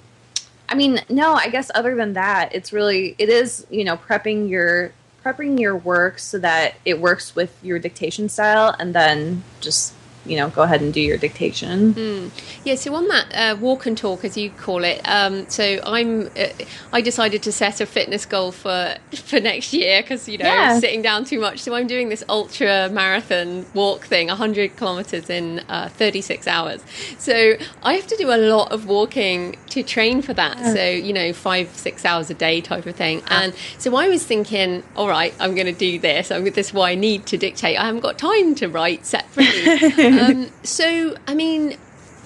[0.69, 4.49] I mean, no, I guess other than that, it's really it is you know prepping
[4.49, 4.93] your
[5.27, 9.93] prepping your work so that it works with your dictation style, and then just
[10.27, 11.93] you know go ahead and do your dictation.
[11.93, 12.31] Mm.
[12.63, 12.75] Yeah.
[12.75, 16.47] So on that uh, walk and talk, as you call it, um, so I'm uh,
[16.91, 20.79] I decided to set a fitness goal for for next year because you know yeah.
[20.79, 21.59] sitting down too much.
[21.59, 26.83] So I'm doing this ultra marathon walk thing, 100 kilometers in uh, 36 hours.
[27.17, 30.57] So I have to do a lot of walking to train for that.
[30.57, 30.73] Yeah.
[30.73, 33.21] So you know five six hours a day type of thing.
[33.27, 36.31] And so I was thinking, all right, I'm going to do this.
[36.31, 37.77] I'm this is why I need to dictate.
[37.77, 39.63] I haven't got time to write separately.
[40.19, 41.77] um, so I mean,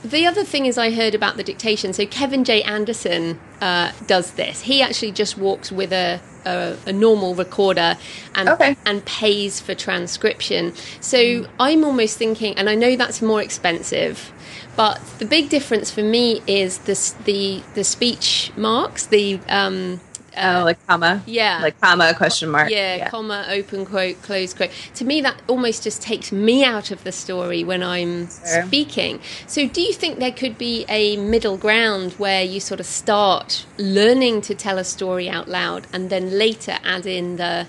[0.03, 1.93] the other thing is, I heard about the dictation.
[1.93, 2.63] So Kevin J.
[2.63, 4.61] Anderson uh, does this.
[4.61, 7.97] He actually just walks with a, a, a normal recorder
[8.33, 8.75] and okay.
[8.85, 10.73] and pays for transcription.
[10.99, 11.49] So mm.
[11.59, 14.31] I'm almost thinking, and I know that's more expensive,
[14.75, 20.01] but the big difference for me is this the the speech marks, the um,
[20.37, 21.23] Oh, like comma.
[21.25, 21.59] Yeah.
[21.61, 22.69] Like comma, question mark.
[22.69, 24.71] Yeah, yeah, comma, open quote, close quote.
[24.95, 28.65] To me, that almost just takes me out of the story when I'm sure.
[28.65, 29.19] speaking.
[29.47, 33.65] So, do you think there could be a middle ground where you sort of start
[33.77, 37.67] learning to tell a story out loud and then later add in the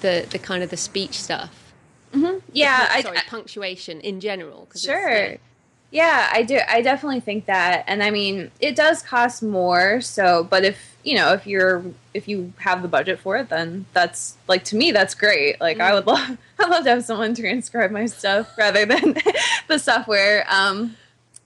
[0.00, 1.72] the, the kind of the speech stuff?
[2.12, 2.38] Mm-hmm.
[2.52, 4.68] Yeah, the, sorry, I, punctuation in general.
[4.74, 5.36] Sure.
[5.90, 6.58] Yeah, I do.
[6.68, 10.00] I definitely think that, and I mean, it does cost more.
[10.00, 13.86] So, but if you know, if you're if you have the budget for it, then
[13.94, 15.58] that's like to me, that's great.
[15.58, 19.16] Like, mm I would love, I'd love to have someone transcribe my stuff rather than
[19.68, 20.44] the software.
[20.50, 20.96] Um,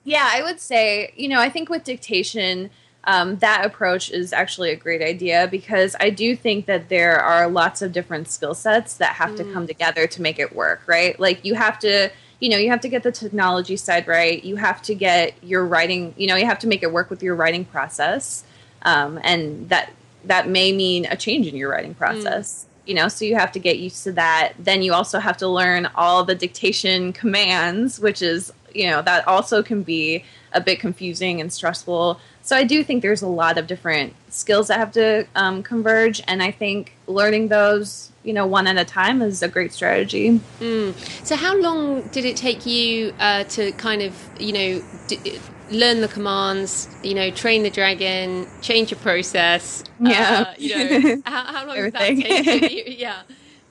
[0.03, 2.71] yeah, I would say, you know, I think with dictation,
[3.05, 7.49] um, that approach is actually a great idea because I do think that there are
[7.49, 9.37] lots of different skill sets that have mm.
[9.37, 10.83] to come together to make it work.
[10.89, 11.19] Right?
[11.21, 14.57] Like, you have to you know you have to get the technology side right you
[14.57, 17.37] have to get your writing you know you have to make it work with your
[17.37, 18.43] writing process
[18.83, 19.91] um, and that
[20.25, 22.89] that may mean a change in your writing process mm.
[22.89, 25.49] you know so you have to get used to that then you also have to
[25.49, 30.79] learn all the dictation commands which is you know that also can be a bit
[30.79, 34.93] confusing and stressful so i do think there's a lot of different skills that have
[34.93, 39.43] to um, converge and i think learning those you know one at a time is
[39.43, 40.41] a great strategy.
[40.61, 40.95] Mm.
[41.27, 46.01] So how long did it take you uh, to kind of you know d- learn
[46.01, 49.85] the commands, you know, train the dragon, change your process?
[50.01, 52.89] Yeah, uh, you know, how, how long did that take?
[52.99, 53.23] Yeah.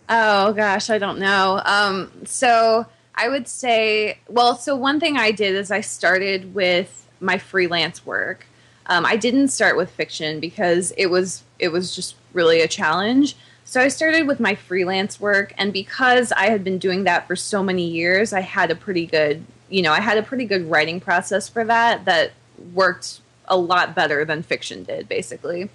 [0.09, 1.61] Oh gosh, I don't know.
[1.63, 7.07] Um, so I would say, well, so one thing I did is I started with
[7.19, 8.45] my freelance work.
[8.87, 13.35] Um, I didn't start with fiction because it was it was just really a challenge.
[13.63, 17.35] So I started with my freelance work, and because I had been doing that for
[17.35, 20.69] so many years, I had a pretty good, you know, I had a pretty good
[20.69, 22.33] writing process for that that
[22.73, 25.69] worked a lot better than fiction did, basically.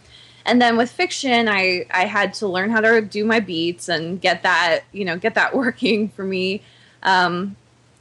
[0.45, 4.21] And then with fiction, I I had to learn how to do my beats and
[4.21, 6.63] get that, you know, get that working for me.
[7.03, 7.57] Um,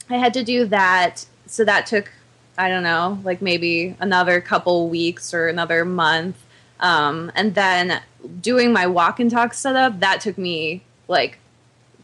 [0.10, 2.12] I had to do that, so that took
[2.58, 6.38] I don't know, like maybe another couple weeks or another month.
[6.80, 8.02] Um, and then
[8.42, 11.40] doing my walk and talk setup, that took me like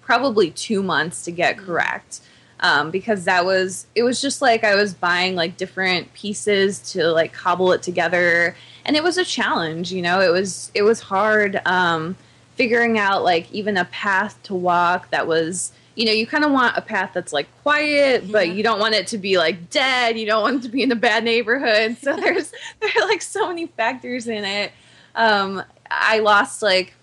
[0.01, 1.65] probably two months to get mm.
[1.65, 2.21] correct.
[2.63, 7.07] Um, because that was it was just like I was buying like different pieces to
[7.07, 9.91] like cobble it together, and it was a challenge.
[9.91, 12.15] You know, it was it was hard um,
[12.55, 16.51] figuring out like even a path to walk that was you know you kind of
[16.51, 18.31] want a path that's like quiet yeah.
[18.31, 20.83] but you don't want it to be like dead you don't want it to be
[20.83, 24.71] in a bad neighborhood so there's there are like so many factors in it
[25.15, 26.93] um, I lost like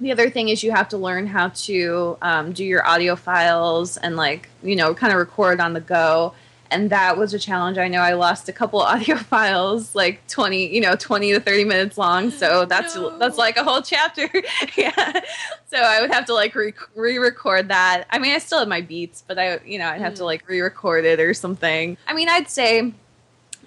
[0.00, 3.96] the other thing is you have to learn how to um, do your audio files
[3.96, 6.34] and like you know kind of record on the go.
[6.70, 7.78] And that was a challenge.
[7.78, 11.64] I know i lost a couple audio files like 20 you know 20 to 30
[11.64, 12.30] minutes long.
[12.30, 13.18] So that's no.
[13.18, 14.28] that's like a whole chapter.
[14.76, 15.20] Yeah.
[15.66, 16.54] So i would have to like
[16.94, 18.04] re-record that.
[18.10, 20.18] I mean i still have my beats but i you know i'd have mm.
[20.18, 21.96] to like re-record it or something.
[22.06, 22.92] I mean i'd say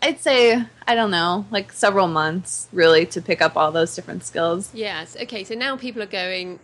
[0.02, 4.24] I'd say I don't know, like several months really to pick up all those different
[4.26, 4.70] skills.
[4.74, 5.16] Yes.
[5.22, 5.44] Okay.
[5.44, 6.60] So now people are going.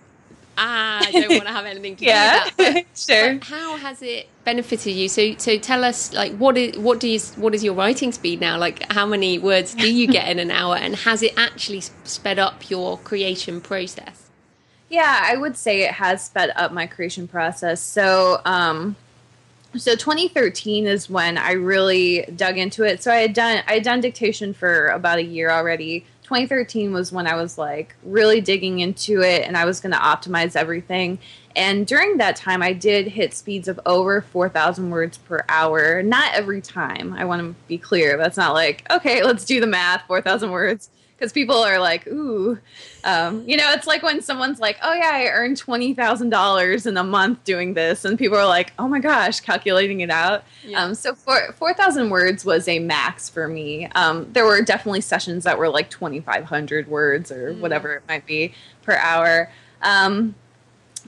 [0.60, 2.73] Ah, I don't want to have anything to yeah, with that.
[2.73, 3.36] But, sure.
[3.36, 5.08] But how has it benefited you?
[5.08, 8.41] So, so tell us, like, what is what do you what is your writing speed
[8.41, 8.58] now?
[8.58, 12.39] Like, how many words do you get in an hour, and has it actually sped
[12.39, 14.30] up your creation process?
[14.89, 17.80] Yeah, I would say it has sped up my creation process.
[17.80, 18.95] So, um,
[19.77, 23.01] so 2013 is when I really dug into it.
[23.03, 26.05] So I had done I had done dictation for about a year already.
[26.23, 29.97] 2013 was when I was like really digging into it and I was going to
[29.97, 31.19] optimize everything.
[31.55, 36.03] And during that time, I did hit speeds of over 4,000 words per hour.
[36.03, 37.13] Not every time.
[37.13, 38.17] I want to be clear.
[38.17, 40.89] That's not like, okay, let's do the math, 4,000 words.
[41.17, 42.60] Because people are like, ooh.
[43.03, 47.03] Um, you know, it's like when someone's like, oh, yeah, I earned $20,000 in a
[47.03, 48.05] month doing this.
[48.05, 50.43] And people are like, oh my gosh, calculating it out.
[50.63, 50.84] Yeah.
[50.84, 53.88] Um, so 4,000 words was a max for me.
[53.95, 57.59] Um, there were definitely sessions that were like 2,500 words or mm.
[57.61, 58.53] whatever it might be
[58.84, 59.49] per hour.
[59.82, 60.36] Um,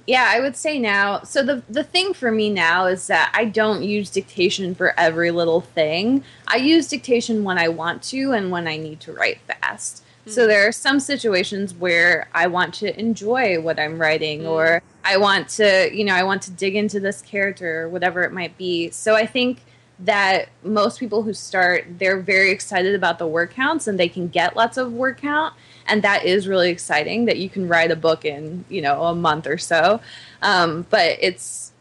[0.09, 1.21] yeah, I would say now.
[1.21, 5.29] So the the thing for me now is that I don't use dictation for every
[5.29, 6.23] little thing.
[6.47, 9.97] I use dictation when I want to and when I need to write fast.
[9.97, 10.31] Mm-hmm.
[10.31, 14.49] So there are some situations where I want to enjoy what I'm writing mm-hmm.
[14.49, 18.23] or I want to, you know, I want to dig into this character or whatever
[18.23, 18.89] it might be.
[18.89, 19.61] So I think
[19.99, 24.27] that most people who start they're very excited about the word counts and they can
[24.27, 25.53] get lots of word count
[25.89, 29.15] and that is really exciting that you can write a book in you know a
[29.15, 29.99] month or so
[30.41, 31.71] um, but it's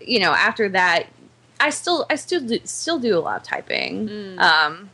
[0.00, 1.06] you know after that
[1.60, 4.38] i still i still do, still do a lot of typing mm.
[4.38, 4.90] um,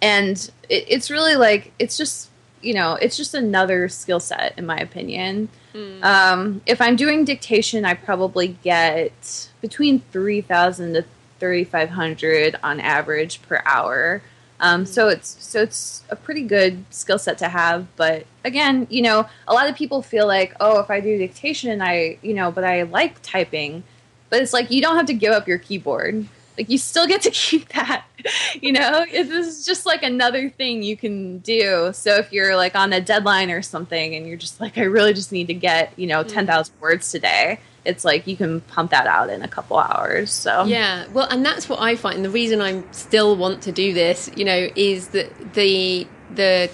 [0.00, 2.30] and it, it's really like it's just
[2.62, 6.02] you know it's just another skill set in my opinion mm.
[6.04, 11.04] um, if i'm doing dictation i probably get between 3000 to
[11.40, 14.22] 3500 on average per hour
[14.62, 17.84] um, so it's so it's a pretty good skill set to have.
[17.96, 21.82] But again, you know, a lot of people feel like, oh, if I do dictation,
[21.82, 23.82] I you know, but I like typing.
[24.30, 26.26] But it's like you don't have to give up your keyboard.
[26.56, 28.04] Like you still get to keep that.
[28.60, 31.90] you know, this is just like another thing you can do.
[31.92, 35.12] So if you're like on a deadline or something, and you're just like, I really
[35.12, 36.28] just need to get you know mm.
[36.28, 40.30] ten thousand words today it's like you can pump that out in a couple hours.
[40.30, 42.24] So yeah, well, and that's what I find.
[42.24, 46.70] The reason I still want to do this, you know, is that the the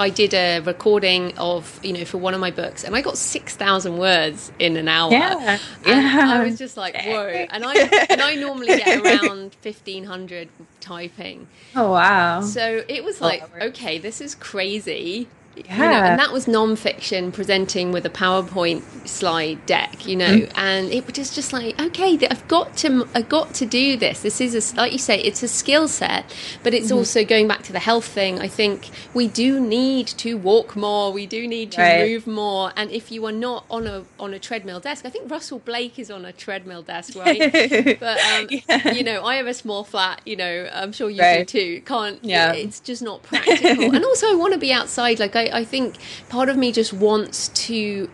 [0.00, 3.18] I did a recording of, you know, for one of my books, and I got
[3.18, 5.12] six thousand words in an hour.
[5.12, 6.30] Yeah, yeah.
[6.32, 7.26] I was just like, whoa!
[7.26, 7.74] And I
[8.08, 10.48] and I normally get around fifteen hundred
[10.80, 11.48] typing.
[11.76, 12.40] Oh wow!
[12.40, 15.28] So it was like, okay, this is crazy.
[15.66, 15.74] Yeah.
[15.74, 20.52] You know, and that was non-fiction presenting with a PowerPoint slide deck, you know, mm.
[20.56, 24.22] and it was just like, okay, I've got to, I've got to do this.
[24.22, 26.24] This is a, like you say, it's a skill set,
[26.62, 26.96] but it's mm.
[26.96, 28.40] also going back to the health thing.
[28.40, 31.12] I think we do need to walk more.
[31.12, 32.08] We do need to right.
[32.08, 32.72] move more.
[32.76, 35.98] And if you are not on a on a treadmill desk, I think Russell Blake
[35.98, 37.38] is on a treadmill desk, right?
[38.00, 38.92] but um, yeah.
[38.92, 40.20] you know, I have a small flat.
[40.24, 41.46] You know, I'm sure you right.
[41.46, 41.82] do too.
[41.82, 42.22] Can't.
[42.24, 42.52] Yeah.
[42.52, 43.94] It's just not practical.
[43.94, 45.18] and also, I want to be outside.
[45.18, 45.96] Like I, I think
[46.28, 48.10] part of me just wants to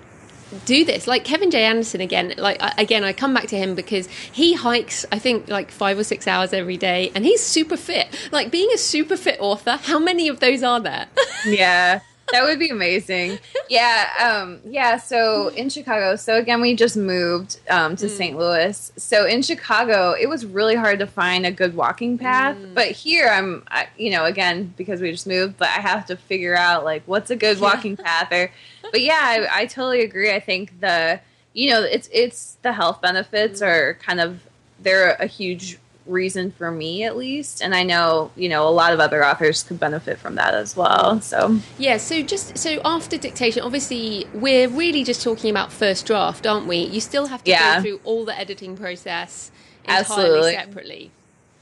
[0.64, 1.07] do this.
[1.07, 1.64] Like kevin j.
[1.64, 5.70] Anderson again like again i come back to him because he hikes i think like
[5.70, 8.07] five or six hours every day and he's super fit.
[8.32, 11.09] Like being a super fit author how many of those are there?
[11.47, 12.01] Yeah
[12.32, 13.38] that would be amazing.
[13.68, 14.96] Yeah, um, yeah.
[14.96, 18.10] So in Chicago, so again, we just moved um, to mm.
[18.10, 18.38] St.
[18.38, 18.92] Louis.
[18.96, 22.56] So in Chicago, it was really hard to find a good walking path.
[22.56, 22.74] Mm.
[22.74, 26.16] But here, I'm, I, you know, again because we just moved, but I have to
[26.16, 28.32] figure out like what's a good walking path.
[28.32, 28.50] Or,
[28.82, 30.32] but yeah, I, I totally agree.
[30.32, 31.20] I think the,
[31.52, 33.66] you know, it's it's the health benefits mm.
[33.66, 34.40] are kind of
[34.80, 37.62] they're a huge reason for me at least.
[37.62, 40.76] And i know you know a lot of other authors could benefit from that as
[40.76, 41.59] well so.
[41.78, 46.66] Yeah so just so after dictation obviously we're really just talking about first draft aren't
[46.66, 46.78] we?
[46.78, 47.76] You still have to yeah.
[47.76, 49.50] go through all the editing process
[49.84, 50.52] entirely Absolutely.
[50.52, 51.11] separately.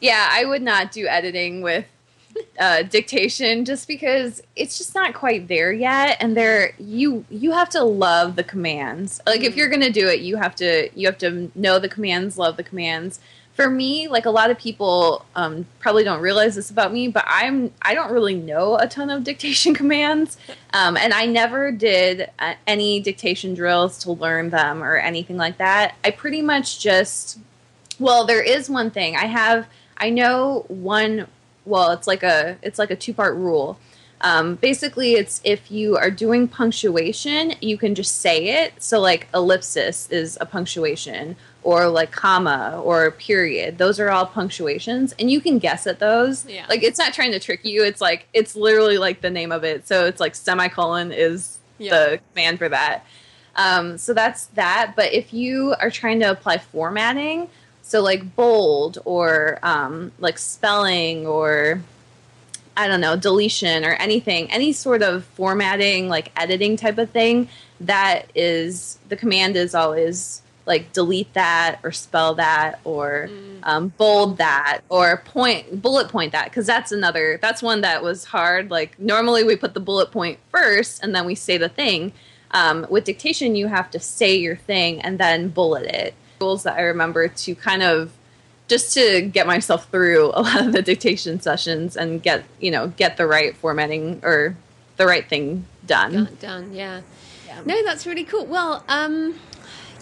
[0.00, 1.86] Yeah i would not do editing with
[2.58, 6.16] uh, dictation just because it's just not quite there yet.
[6.20, 9.20] And there you you have to love the commands.
[9.26, 9.44] Like mm.
[9.44, 12.56] if you're gonna do it you have to you have to know the commands love
[12.56, 13.20] the commands
[13.54, 17.24] for me, like a lot of people um, probably don't realize this about me, but
[17.26, 20.36] I'm I don't really know a ton of dictation commands,
[20.72, 25.58] um, and I never did uh, any dictation drills to learn them or anything like
[25.58, 25.94] that.
[26.04, 27.38] I pretty much just
[27.98, 29.68] well, there is one thing I have.
[29.96, 31.28] I know one.
[31.64, 33.78] Well, it's like a it's like a two part rule.
[34.20, 38.82] Um, basically, it's if you are doing punctuation, you can just say it.
[38.82, 43.78] So, like ellipsis is a punctuation, or like comma or period.
[43.78, 46.46] Those are all punctuations, and you can guess at those.
[46.46, 46.66] Yeah.
[46.68, 47.82] Like it's not trying to trick you.
[47.82, 49.88] It's like it's literally like the name of it.
[49.88, 51.90] So it's like semicolon is yeah.
[51.90, 53.04] the command for that.
[53.56, 54.92] Um, so that's that.
[54.94, 57.48] But if you are trying to apply formatting,
[57.82, 61.82] so like bold or um, like spelling or
[62.76, 67.48] I don't know, deletion or anything, any sort of formatting, like editing type of thing,
[67.80, 73.58] that is the command is always like delete that or spell that or mm.
[73.64, 78.24] um, bold that or point bullet point that because that's another that's one that was
[78.24, 82.12] hard like normally we put the bullet point first and then we say the thing
[82.54, 86.14] Um, with dictation, you have to say your thing and then bullet it.
[86.40, 88.12] Rules that I remember to kind of
[88.68, 92.88] just to get myself through a lot of the dictation sessions and get you know
[92.96, 94.56] get the right formatting or
[94.96, 96.12] the right thing done.
[96.12, 97.00] Done, done yeah.
[97.46, 97.60] yeah.
[97.66, 98.46] No, that's really cool.
[98.46, 99.34] Well, um,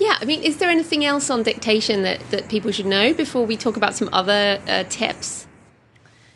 [0.02, 0.18] yeah.
[0.20, 3.56] I mean, is there anything else on dictation that that people should know before we
[3.56, 5.46] talk about some other uh, tips?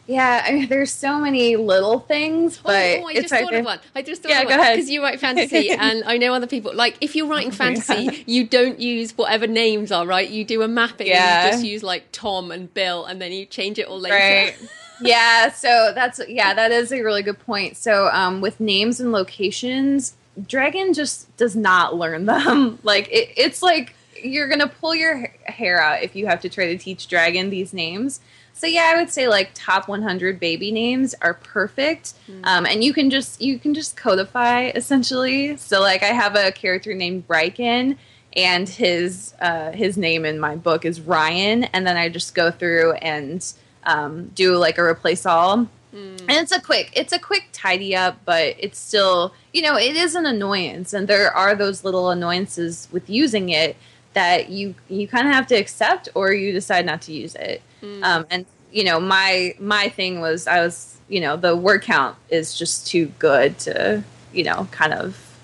[0.07, 3.65] Yeah, I mean, there's so many little things, but oh, oh I just thought of
[3.65, 3.81] one.
[3.95, 4.59] I just thought yeah, of one.
[4.59, 6.73] Because you write fantasy, and I know other people.
[6.73, 8.13] Like, if you're writing fantasy, yeah.
[8.25, 10.29] you don't use whatever names are right.
[10.29, 11.09] You do a mapping.
[11.09, 11.17] Yeah.
[11.17, 14.15] And you just use like Tom and Bill, and then you change it all later.
[14.15, 14.57] Right.
[15.01, 15.51] yeah.
[15.51, 17.77] So that's yeah, that is a really good point.
[17.77, 20.15] So um, with names and locations,
[20.47, 22.79] Dragon just does not learn them.
[22.83, 26.67] like it, it's like you're gonna pull your hair out if you have to try
[26.67, 28.21] to teach Dragon these names
[28.57, 32.41] so yeah, I would say like top 100 baby names are perfect, mm.
[32.45, 35.59] um, and you can just you can just codify essentially.
[35.59, 37.99] So like I have a character named Bryken,
[38.35, 42.51] and his uh, his name in my book is Ryan, and then I just go
[42.51, 43.45] through and
[43.85, 45.69] um, do like a replace all.
[45.95, 46.21] Mm.
[46.21, 49.97] And it's a quick, it's a quick tidy up, but it's still, you know, it
[49.97, 53.77] is an annoyance, and there are those little annoyances with using it
[54.17, 57.63] that you you kind of have to accept or you decide not to use it.
[57.83, 58.03] Mm.
[58.03, 62.17] Um, and you know, my my thing was I was you know the word count
[62.31, 65.39] is just too good to you know kind of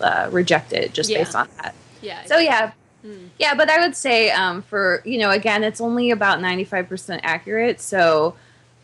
[0.00, 1.18] uh, reject it just yeah.
[1.18, 1.74] based on that.
[2.02, 2.24] Yeah.
[2.26, 2.72] So yeah.
[3.04, 3.28] Mm.
[3.38, 6.88] Yeah, but I would say um, for you know again it's only about ninety five
[6.88, 7.80] percent accurate.
[7.80, 8.34] So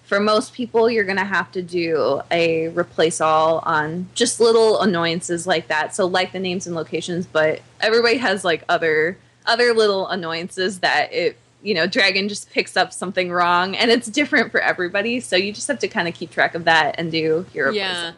[0.04, 4.80] for most people you're going to have to do a replace all on just little
[4.80, 5.94] annoyances like that.
[5.94, 11.12] So like the names and locations, but everybody has like other other little annoyances that
[11.12, 15.20] it you know dragon just picks up something wrong and it's different for everybody.
[15.20, 18.12] So you just have to kind of keep track of that and do your yeah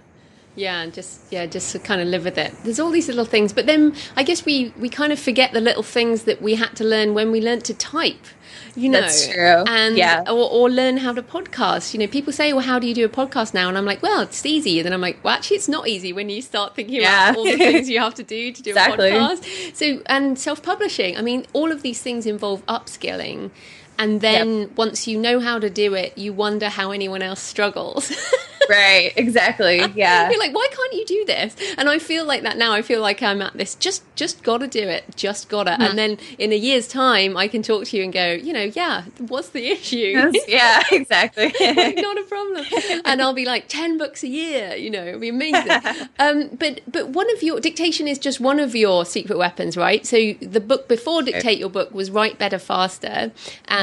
[0.56, 3.24] yeah and just yeah just to kind of live with it there's all these little
[3.24, 6.54] things but then i guess we we kind of forget the little things that we
[6.56, 8.26] had to learn when we learned to type
[8.74, 9.64] you know That's true.
[9.66, 10.24] and yeah.
[10.26, 13.04] or, or, learn how to podcast you know people say well how do you do
[13.04, 15.56] a podcast now and i'm like well it's easy and then i'm like well actually
[15.56, 17.30] it's not easy when you start thinking yeah.
[17.30, 19.10] about all the things you have to do to do exactly.
[19.10, 23.50] a podcast so and self-publishing i mean all of these things involve upskilling
[23.98, 24.76] and then yep.
[24.76, 28.12] once you know how to do it you wonder how anyone else struggles.
[28.68, 30.28] Right exactly yeah.
[30.28, 31.56] you're like why can't you do this?
[31.78, 32.72] And i feel like that now.
[32.72, 35.72] I feel like i'm at this just just gotta do it just gotta.
[35.72, 35.82] Mm-hmm.
[35.82, 38.64] and then in a year's time i can talk to you and go you know
[38.74, 40.32] yeah what's the issue?
[40.48, 41.52] Yeah exactly.
[41.96, 42.64] Not a problem.
[43.04, 45.70] And i'll be like 10 books a year you know it'll be amazing.
[46.18, 50.04] Um, but but one of your dictation is just one of your secret weapons right?
[50.04, 53.30] So the book before dictate your book was write better faster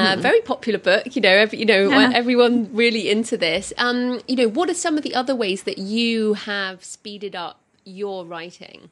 [0.04, 0.20] uh, mm-hmm.
[0.20, 2.10] very popular book you know every, you know yeah.
[2.14, 5.78] everyone really into this um, you know what are some of the other ways that
[5.78, 8.90] you have speeded up your writing?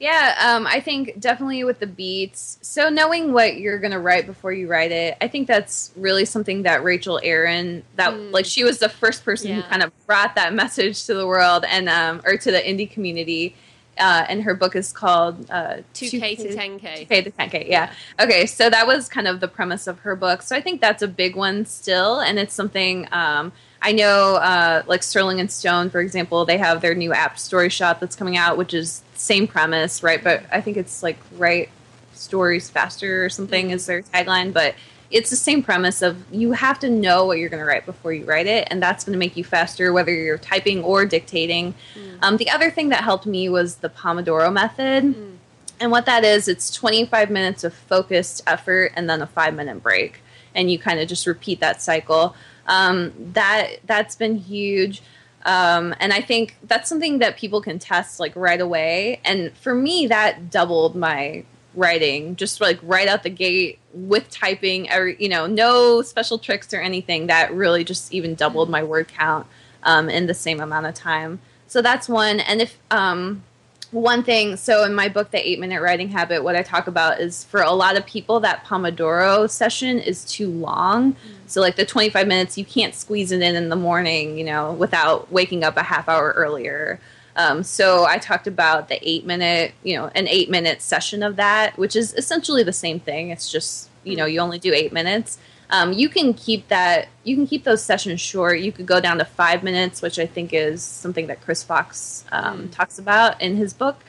[0.00, 2.58] Yeah, um, I think definitely with the beats.
[2.62, 6.62] So knowing what you're gonna write before you write it, I think that's really something
[6.62, 8.32] that Rachel Aaron that mm.
[8.32, 9.56] like she was the first person yeah.
[9.56, 12.88] who kind of brought that message to the world and um, or to the indie
[12.88, 13.56] community.
[13.98, 17.08] Uh, and her book is called uh, 2K, 2K to 10K.
[17.08, 17.92] 2K to 10K, yeah.
[18.20, 20.42] Okay, so that was kind of the premise of her book.
[20.42, 24.82] So I think that's a big one still, and it's something um, I know, uh,
[24.86, 28.36] like Sterling and Stone, for example, they have their new app Story Shop that's coming
[28.36, 30.22] out, which is same premise, right?
[30.22, 31.70] But I think it's like write
[32.12, 33.74] stories faster or something mm-hmm.
[33.74, 34.52] is their tagline.
[34.52, 34.74] But
[35.10, 38.12] it's the same premise of you have to know what you're going to write before
[38.12, 41.74] you write it, and that's going to make you faster, whether you're typing or dictating.
[41.94, 42.18] Mm.
[42.22, 45.04] Um, the other thing that helped me was the Pomodoro method.
[45.04, 45.36] Mm.
[45.80, 49.82] And what that is, it's 25 minutes of focused effort and then a five minute
[49.82, 50.20] break.
[50.54, 52.34] And you kind of just repeat that cycle
[52.68, 55.02] um, that that's been huge.
[55.44, 59.20] Um, and I think that's something that people can test like right away.
[59.24, 61.44] And for me, that doubled my
[61.74, 64.88] writing just like right out the gate with typing.
[64.90, 67.26] Every, you know, no special tricks or anything.
[67.26, 69.46] That really just even doubled my word count
[69.82, 71.40] um, in the same amount of time.
[71.66, 72.40] So that's one.
[72.40, 73.42] And if um,
[73.90, 77.20] one thing so in my book the eight minute writing habit what i talk about
[77.20, 81.34] is for a lot of people that pomodoro session is too long mm-hmm.
[81.46, 84.72] so like the 25 minutes you can't squeeze it in in the morning you know
[84.72, 87.00] without waking up a half hour earlier
[87.38, 91.36] um, so i talked about the eight minute you know an eight minute session of
[91.36, 93.30] that which is essentially the same thing.
[93.30, 95.38] It's just you know you only do eight minutes.
[95.70, 98.60] Um, you can keep that you can keep those sessions short.
[98.60, 102.24] You could go down to five minutes which i think is something that chris fox
[102.32, 102.72] um, mm.
[102.72, 104.04] talks about in his book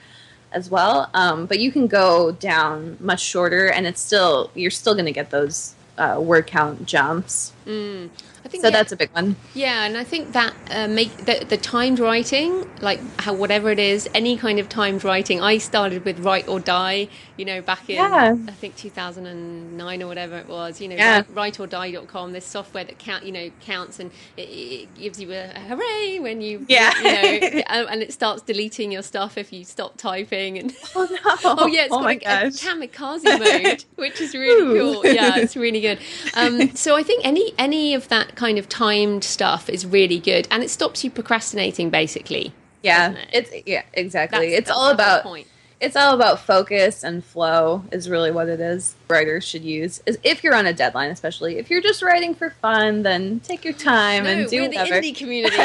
[0.52, 1.10] as well.
[1.14, 5.12] Um, but you can go down much shorter and it's still you're still going to
[5.12, 7.54] get those uh, word count jumps.
[7.66, 8.10] Mm.
[8.50, 9.36] Think so yeah, that's a big one.
[9.54, 13.80] Yeah, and I think that uh, make the, the timed writing, like how whatever it
[13.80, 15.42] is, any kind of timed writing.
[15.42, 18.36] I started with Write or Die, you know, back in Yeah.
[18.48, 20.82] I think 2009 or whatever it was.
[20.82, 21.24] You know, Yeah.
[21.34, 22.34] write, writeordie.com.
[22.34, 26.42] This software that count, you know, counts and it, it gives you a, hooray when
[26.42, 26.94] you, Yeah.
[26.98, 30.74] you know, and and it starts deleting your stuff if you stop typing and.
[30.96, 31.36] Oh no!
[31.62, 34.94] Oh yeah, it's oh got my a, a kamikaze mode, which is really Ooh.
[34.96, 35.06] cool.
[35.06, 36.00] Yeah, it's really good.
[36.36, 40.48] Um, so I think any any of that kind of timed stuff is really good,
[40.50, 41.90] and it stops you procrastinating.
[41.90, 43.30] Basically, yeah, it?
[43.34, 44.40] it's yeah, exactly.
[44.40, 45.48] That's- it's that's all about point.
[45.82, 50.18] It's all about focus and flow is really what it is writers should use is
[50.24, 53.74] if you're on a deadline especially if you're just writing for fun then take your
[53.74, 55.56] time No, and do we're the indie community.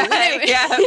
[0.44, 0.78] Yeah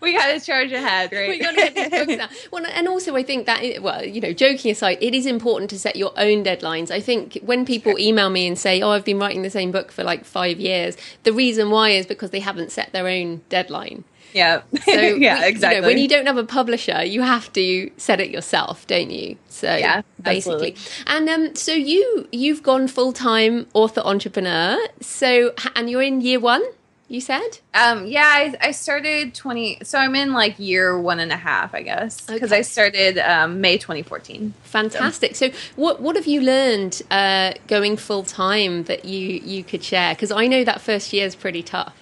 [0.00, 2.30] we gotta charge ahead right we got to get these books out.
[2.52, 5.78] Well, and also I think that, well, you know, joking aside, it is important to
[5.78, 6.90] set your own deadlines.
[6.90, 9.92] I think when people email me and say, "Oh, I've been writing the same book
[9.92, 14.04] for like five years," the reason why is because they haven't set their own deadline.
[14.32, 17.52] Yeah So yeah we- you know, exactly when you don't have a publisher, you have
[17.54, 19.36] to set it yourself, don't you?
[19.48, 21.04] So Yeah, basically, absolutely.
[21.06, 24.78] and um, so you you've gone full time author entrepreneur.
[25.00, 26.62] So and you're in year one.
[27.08, 31.32] You said Um, yeah, I, I started 20, so I'm in like year one and
[31.32, 32.58] a half, I guess, because Okay.
[32.58, 34.54] I started um, May 2014.
[34.62, 35.34] fantastic.
[35.34, 40.14] So what what have you learned uh, going full time that you you could share?
[40.14, 41.96] Because I know that first year is pretty tough.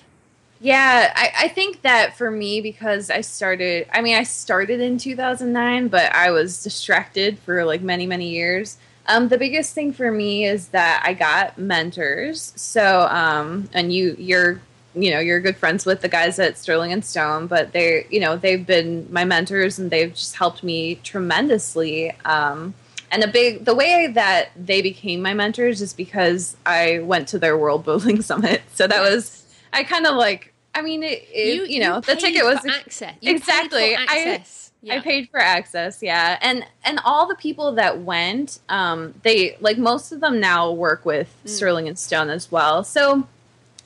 [0.61, 4.99] Yeah, I, I think that for me, because I started, I mean, I started in
[4.99, 8.77] 2009, but I was distracted for like many, many years.
[9.07, 12.53] Um, the biggest thing for me is that I got mentors.
[12.57, 14.61] So, um, and you, you're,
[14.95, 18.19] you know, you're good friends with the guys at Sterling and Stone, but they're, you
[18.19, 22.11] know, they've been my mentors and they've just helped me tremendously.
[22.25, 22.75] Um,
[23.13, 27.39] and a big, the way that they became my mentors is because I went to
[27.39, 28.63] their world building summit.
[28.75, 30.53] So that was, I kind of like.
[30.75, 33.15] I mean, it, it you, know the ticket was access.
[33.21, 33.97] You exactly.
[33.97, 34.71] I- access.
[34.81, 35.01] I Yeah.
[35.01, 40.13] paid for access, yeah, and and all the people that went, um, they like most
[40.13, 41.49] of them now work with Mm.
[41.51, 42.85] Sterling and Stone as well.
[42.85, 43.27] So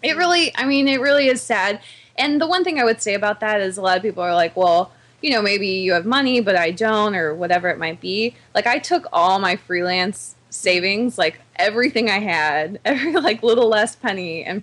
[0.02, 1.80] it really, I mean, it really is sad.
[2.18, 4.34] And the one thing I would say about that is a lot of people are
[4.34, 8.00] like, well, you know, maybe you have money, but I don't, or whatever it might
[8.00, 8.34] be.
[8.54, 13.96] Like I took all my freelance savings, like everything I had, every like little less
[13.96, 14.62] penny, and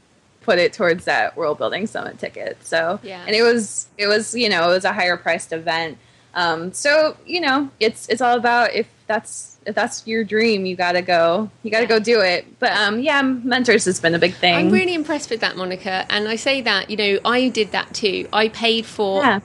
[0.50, 2.58] put it towards that World Building Summit ticket.
[2.66, 3.24] So Yeah.
[3.28, 5.98] and it was it was you know it was a higher priced event.
[6.34, 10.76] Um, so you know it's it's all about if that's if that's your dream, you
[10.76, 11.90] gotta go you gotta Yeah.
[11.96, 12.42] go do it.
[12.60, 14.56] But um, yeah, mentors has been a big thing.
[14.56, 16.06] I'm really impressed with that, Monica.
[16.10, 18.28] And I say that, you know, I did that too.
[18.34, 19.22] I paid for.
[19.24, 19.40] Yeah.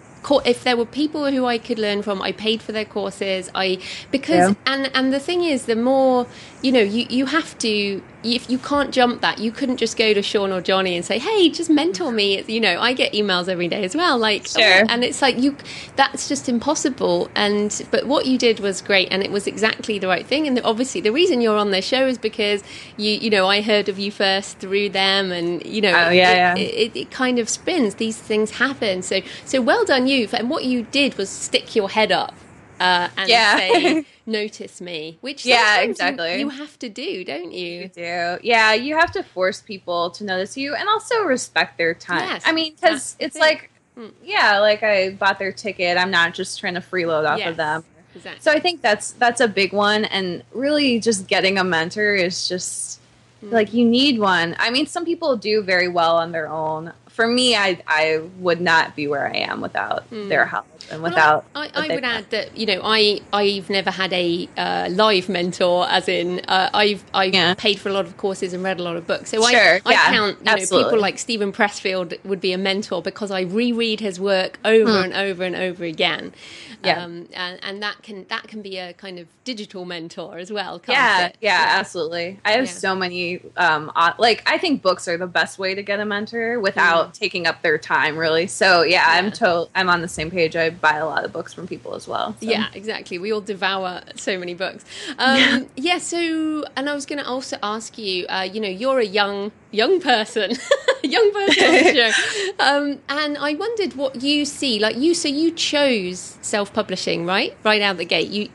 [0.46, 3.50] If there were people who I could learn from, I paid for their courses.
[3.54, 3.66] I
[4.10, 4.54] because Yeah.
[4.72, 6.26] and and the thing is, the more
[6.64, 8.02] you know, you you have to.
[8.22, 11.18] If you can't jump that, you couldn't just go to Sean or Johnny and say,
[11.18, 14.86] "Hey, just mentor me." You know, I get emails every day as well, like, Sure.
[14.88, 15.58] and it's like you.
[15.96, 17.28] That's just impossible.
[17.34, 20.46] And but what you did was great, and it was exactly the right thing.
[20.46, 22.64] And obviously, the reason you're on their show is because
[22.96, 26.54] you, you know, I heard of you first through them, and you know, Oh, yeah,
[26.54, 26.64] it, yeah.
[26.64, 27.96] It, it, kind of spins.
[27.96, 29.02] These things happen.
[29.02, 30.26] So so well done you.
[30.32, 32.34] And what you did was stick your head up.
[32.80, 33.56] Uh, and Yeah.
[33.56, 36.40] say, "Notice me," which Yeah, you- exactly.
[36.40, 37.82] you, have to do, don't you?
[37.82, 38.38] You do.
[38.42, 42.28] Yeah, you have to force people to notice you and also respect their time.
[42.28, 44.10] Yes, I mean, because it's like, Mm.
[44.24, 45.96] yeah, like I bought their ticket.
[45.96, 47.84] I'm not just trying to freeload off Yes, of them.
[48.16, 48.40] Exactly.
[48.42, 52.48] So I think that's that's a big one, and really just getting a mentor is
[52.48, 52.98] just
[53.42, 54.56] like you need one.
[54.58, 56.92] I mean, some people do very well on their own.
[57.08, 60.28] For me, I I would not be where I am without Mm.
[60.28, 61.44] their help and Well, without.
[61.54, 65.86] I, big would add that you know I I've never had a uh, live mentor,
[65.88, 67.54] as in uh, I've I've Yeah.
[67.54, 69.30] paid for a lot of courses and read a lot of books.
[69.30, 72.58] So Sure, I I yeah, count you know people like Steven Pressfield would be a
[72.58, 76.32] mentor because I reread his work over and over and over again.
[76.80, 76.86] Hmm.
[76.86, 77.02] Yeah.
[77.04, 80.78] Um, and, and that can that can be a kind of digital mentor as well.
[80.78, 81.36] Can't Yeah, it?
[81.40, 82.40] yeah, absolutely.
[82.44, 82.70] I have Yeah.
[82.72, 83.40] so many.
[83.56, 87.46] Um, like I think books are the best way to get a mentor without taking
[87.46, 88.46] up their time, really.
[88.46, 89.06] So yeah, Mm.
[89.06, 89.18] Yeah.
[89.18, 90.56] I'm to- I'm on the same page.
[90.56, 92.36] I buy a lot of books from people as well.
[92.40, 92.46] so.
[92.46, 93.18] Yeah, exactly.
[93.18, 94.84] We all devour so many books.
[95.18, 95.98] Um, yeah.
[96.04, 98.26] So, and I was going to also ask you.
[98.28, 100.50] Uh, you know, you're a young young person,
[101.02, 104.78] young person on the show, um, and I wondered what you see.
[104.78, 107.56] Like you, so you chose self publishing, right?
[107.64, 108.28] Right out the gate.
[108.30, 108.48] You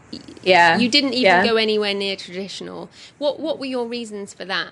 [0.44, 0.78] yeah.
[0.78, 1.46] you didn't even Yeah.
[1.46, 2.90] go anywhere near traditional.
[3.18, 4.70] What what were your reasons for that?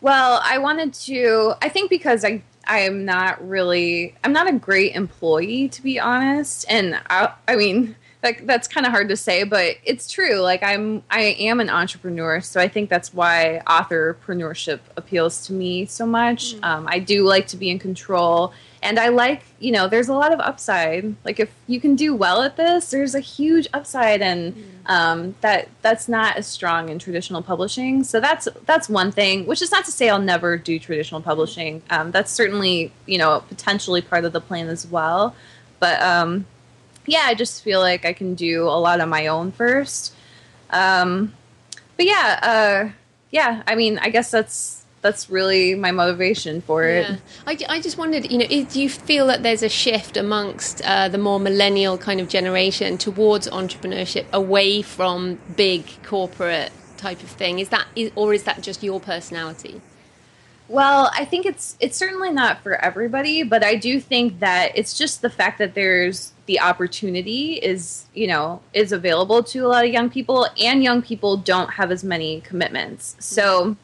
[0.00, 1.54] Well, I wanted to.
[1.60, 4.14] I think because I I am not really.
[4.22, 8.86] I'm not a great employee to be honest, and I I mean that, that's kind
[8.86, 10.40] of hard to say, but it's true.
[10.40, 15.86] Like I'm, I am an entrepreneur, so I think that's why authorpreneurship appeals to me
[15.86, 16.54] so much.
[16.54, 16.64] Mm.
[16.64, 18.52] Um, I do like to be in control,
[18.82, 21.14] and I like, you know, there's a lot of upside.
[21.24, 24.62] Like if you can do well at this, there's a huge upside, and mm.
[24.86, 28.04] um, that that's not as strong in traditional publishing.
[28.04, 29.46] So that's that's one thing.
[29.46, 31.82] Which is not to say I'll never do traditional publishing.
[31.90, 35.34] Um, that's certainly, you know, potentially part of the plan as well.
[35.80, 36.46] But um,
[37.06, 40.14] yeah, I just feel like I can do a lot on my own first.
[40.70, 41.34] Um,
[41.96, 42.92] but yeah, uh,
[43.30, 43.62] yeah.
[43.66, 47.08] I mean, I guess that's that's really my motivation for it.
[47.08, 47.16] Yeah.
[47.46, 51.08] I, I just wondered, you know, do you feel that there's a shift amongst uh,
[51.08, 57.58] the more millennial kind of generation towards entrepreneurship, away from big corporate type of thing?
[57.58, 59.80] Is that, is, or is that just your personality?
[60.68, 64.98] Well, I think it's it's certainly not for everybody, but I do think that it's
[64.98, 69.86] just the fact that there's the opportunity is, you know, is available to a lot
[69.86, 73.16] of young people and young people don't have as many commitments.
[73.18, 73.76] So,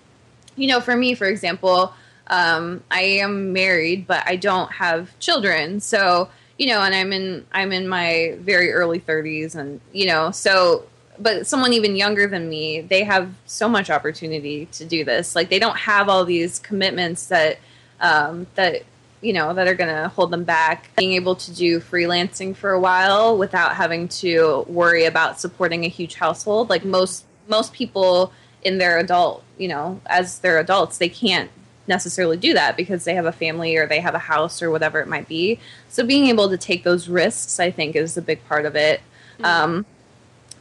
[0.56, 1.92] you know, for me, for example,
[2.28, 5.80] um, I am married, but I don't have children.
[5.80, 6.28] So,
[6.58, 10.84] you know, and I'm in I'm in my very early 30s and, you know, so
[11.18, 15.36] but someone even younger than me, they have so much opportunity to do this.
[15.36, 17.58] Like they don't have all these commitments that
[18.00, 18.82] um, that
[19.20, 20.90] you know that are going to hold them back.
[20.96, 25.88] Being able to do freelancing for a while without having to worry about supporting a
[25.88, 28.32] huge household, like most most people
[28.64, 31.50] in their adult, you know, as their adults, they can't
[31.86, 35.00] necessarily do that because they have a family or they have a house or whatever
[35.00, 35.60] it might be.
[35.88, 39.00] So being able to take those risks, I think, is a big part of it.
[39.34, 39.44] Mm-hmm.
[39.44, 39.86] Um,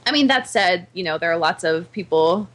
[0.06, 2.50] I mean, that said, you know, there are lots of people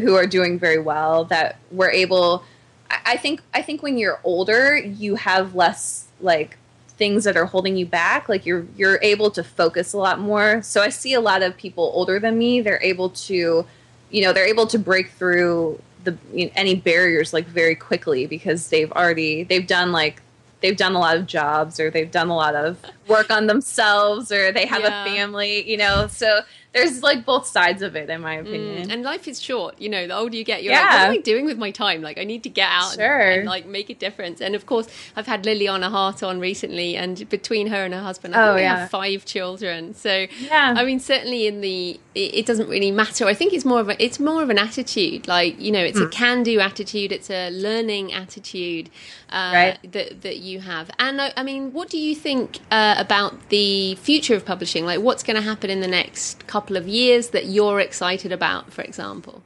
[0.00, 2.44] who are doing very well that were able.
[2.90, 6.58] I think I think when you're older, you have less like
[7.00, 8.28] things that are holding you back.
[8.28, 10.60] Like you're you're able to focus a lot more.
[10.62, 12.60] So I see a lot of people older than me.
[12.60, 13.64] They're able to,
[14.10, 18.26] you know, they're able to break through the you know, any barriers like very quickly
[18.26, 20.22] because they've already they've done like
[20.60, 22.78] they've done a lot of jobs or they've done a lot of
[23.10, 25.04] work on themselves or they have yeah.
[25.04, 26.06] a family, you know.
[26.08, 26.40] So
[26.72, 28.88] there's like both sides of it in my mm, opinion.
[28.88, 30.82] Mm, and life is short, you know, the older you get, you're yeah.
[30.82, 32.00] like, what am I doing with my time?
[32.00, 33.18] Like I need to get out sure.
[33.18, 34.40] and, and, like make a difference.
[34.40, 34.86] And of course
[35.16, 38.64] I've had Liliana Hart on recently and between her and her husband, I oh, think
[38.64, 38.76] yeah.
[38.80, 39.94] have five children.
[39.94, 40.74] So yeah.
[40.76, 43.26] I mean certainly in the it, it, doesn't really matter.
[43.26, 45.26] I think it's more of a it's more of an attitude.
[45.26, 46.06] Like, you know, it's mm.
[46.06, 48.90] a can do attitude, it's a learning attitude
[49.30, 49.92] uh, right.
[49.92, 50.90] that that you have.
[50.98, 54.84] And I, I mean, what do you think uh, about the future of publishing?
[54.84, 58.72] Like what's going to happen in the next couple of years that you're excited about,
[58.72, 59.42] for example?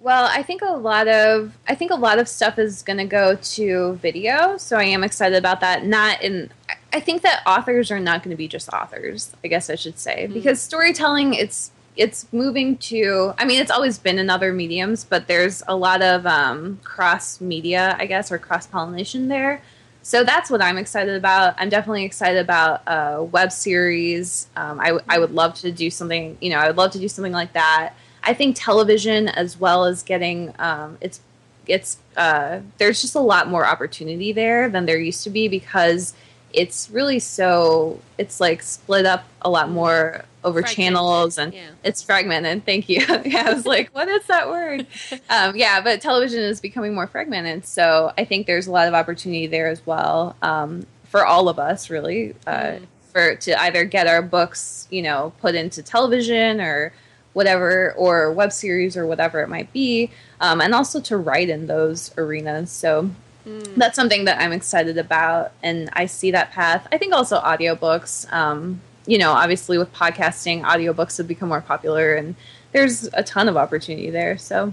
[0.00, 3.04] Well, I think a lot of I think a lot of stuff is going to
[3.04, 5.84] go to video, so I am excited about that.
[5.84, 6.50] Not in
[6.92, 9.32] I think that authors are not going to be just authors.
[9.44, 10.34] I guess I should say mm-hmm.
[10.34, 15.26] because storytelling it's it's moving to I mean it's always been in other mediums, but
[15.26, 19.60] there's a lot of um, cross media, I guess, or cross pollination there.
[20.06, 21.56] So that's what I'm excited about.
[21.58, 24.46] I'm definitely excited about a web series.
[24.54, 27.08] Um, I, I would love to do something, you know, I would love to do
[27.08, 27.92] something like that.
[28.22, 31.20] I think television, as well as getting, um, it's,
[31.66, 36.14] it's, uh, there's just a lot more opportunity there than there used to be because
[36.52, 41.70] it's really so it's like split up a lot more over channels and yeah.
[41.82, 44.86] it's fragmented thank you yeah i was like what is that word
[45.28, 48.94] um, yeah but television is becoming more fragmented so i think there's a lot of
[48.94, 52.86] opportunity there as well um, for all of us really uh, mm.
[53.12, 56.92] for to either get our books you know put into television or
[57.32, 61.66] whatever or web series or whatever it might be um, and also to write in
[61.66, 63.10] those arenas so
[63.46, 63.76] Mm.
[63.76, 66.88] That's something that I'm excited about, and I see that path.
[66.90, 68.30] I think also audiobooks.
[68.32, 72.34] Um, you know, obviously with podcasting, audiobooks have become more popular, and
[72.72, 74.36] there's a ton of opportunity there.
[74.38, 74.72] So,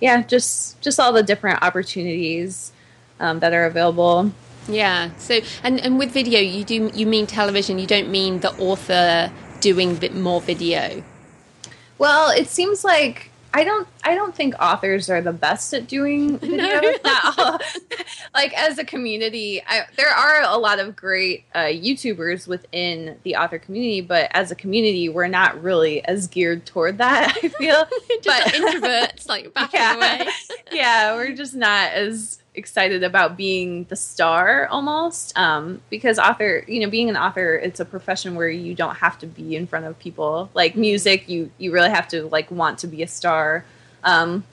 [0.00, 2.72] yeah, just just all the different opportunities
[3.20, 4.32] um, that are available.
[4.68, 5.10] Yeah.
[5.18, 7.78] So, and and with video, you do you mean television?
[7.78, 11.02] You don't mean the author doing bit more video.
[11.98, 16.38] Well, it seems like I don't I don't think authors are the best at doing
[16.40, 16.98] videos.
[17.04, 17.58] No.
[18.34, 23.36] like as a community, I, there are a lot of great uh, YouTubers within the
[23.36, 27.38] author community, but as a community, we're not really as geared toward that.
[27.42, 27.86] I feel
[28.22, 30.28] just but, introverts like backing yeah, away.
[30.72, 36.80] yeah, we're just not as excited about being the star almost um, because author you
[36.80, 39.84] know being an author it's a profession where you don't have to be in front
[39.84, 40.82] of people like mm-hmm.
[40.82, 43.64] music you you really have to like want to be a star
[44.04, 44.44] um,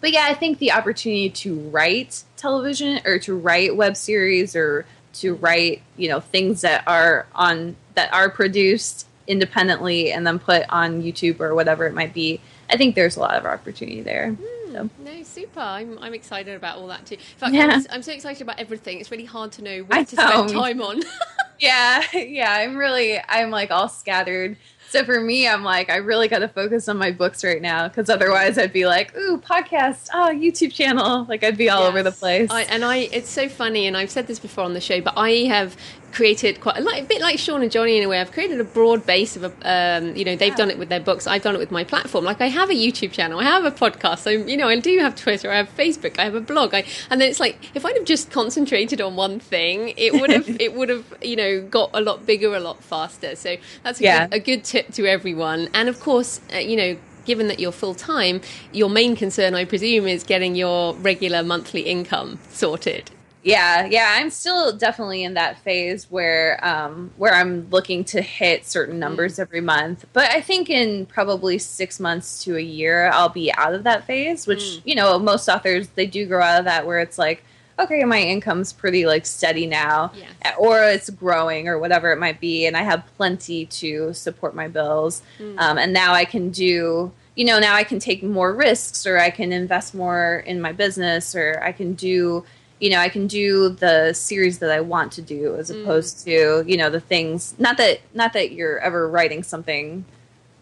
[0.00, 4.84] but yeah i think the opportunity to write television or to write web series or
[5.12, 10.64] to write you know things that are on that are produced independently and then put
[10.68, 12.40] on YouTube or whatever it might be.
[12.68, 14.36] I think there's a lot of opportunity there.
[14.72, 14.90] So.
[14.98, 15.60] No, super.
[15.60, 17.14] I'm, I'm excited about all that too.
[17.14, 17.66] In fact, yeah.
[17.72, 19.00] I'm, I'm, so excited about everything.
[19.00, 20.46] It's really hard to know what I to know.
[20.46, 21.02] spend time on.
[21.60, 22.52] yeah, yeah.
[22.52, 24.56] I'm really, I'm like all scattered
[24.90, 27.86] so for me, I'm like, I really got to focus on my books right now
[27.86, 31.26] because otherwise I'd be like, ooh, podcast, oh, YouTube channel.
[31.28, 31.88] Like I'd be all yes.
[31.88, 32.50] over the place.
[32.50, 35.14] I, and I, it's so funny, and I've said this before on the show, but
[35.16, 35.76] I have
[36.12, 38.20] created quite a, like, a bit like Sean and Johnny in a way.
[38.20, 40.56] I've created a broad base of, a, um, you know, they've yeah.
[40.56, 41.26] done it with their books.
[41.26, 42.24] I've done it with my platform.
[42.24, 44.18] Like I have a YouTube channel, I have a podcast.
[44.18, 46.74] So you know, I do have Twitter, I have Facebook, I have a blog.
[46.74, 50.30] I, and then it's like if I'd have just concentrated on one thing, it would
[50.30, 53.36] have it would have you know got a lot bigger a lot faster.
[53.36, 54.26] So that's a, yeah.
[54.26, 55.68] good, a good tip to everyone.
[55.74, 58.40] And of course, uh, you know, given that you're full time,
[58.72, 63.10] your main concern, I presume, is getting your regular monthly income sorted
[63.42, 68.66] yeah yeah i'm still definitely in that phase where um where i'm looking to hit
[68.66, 69.00] certain mm.
[69.00, 73.52] numbers every month but i think in probably six months to a year i'll be
[73.54, 74.82] out of that phase which mm.
[74.84, 77.42] you know most authors they do grow out of that where it's like
[77.78, 80.54] okay my income's pretty like steady now yeah.
[80.58, 84.68] or it's growing or whatever it might be and i have plenty to support my
[84.68, 85.58] bills mm.
[85.58, 89.18] um, and now i can do you know now i can take more risks or
[89.18, 92.44] i can invest more in my business or i can do
[92.80, 95.82] you know, I can do the series that I want to do as mm.
[95.82, 100.04] opposed to, you know, the things not that not that you're ever writing something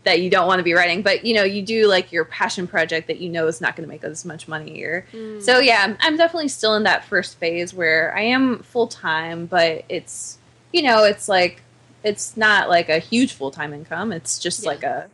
[0.05, 2.67] that you don't want to be writing, but you know, you do like your passion
[2.67, 5.41] project that you know is not going to make as much money or mm.
[5.41, 9.85] so yeah, I'm definitely still in that first phase where I am full time, but
[9.89, 10.39] it's
[10.73, 11.63] you know, it's like
[12.05, 14.13] it's not like a huge full time income.
[14.13, 14.69] It's just yeah.
[14.69, 15.09] like a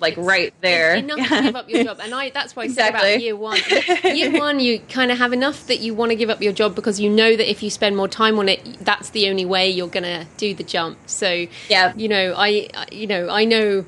[0.00, 0.94] like right there.
[0.94, 3.00] enough to give up your job, and I that's why I exactly.
[3.00, 3.58] said about year one.
[4.16, 6.74] year one, you kind of have enough that you want to give up your job
[6.74, 9.68] because you know that if you spend more time on it, that's the only way
[9.68, 10.98] you're going to do the jump.
[11.06, 13.84] So yeah, you know, I you know I know.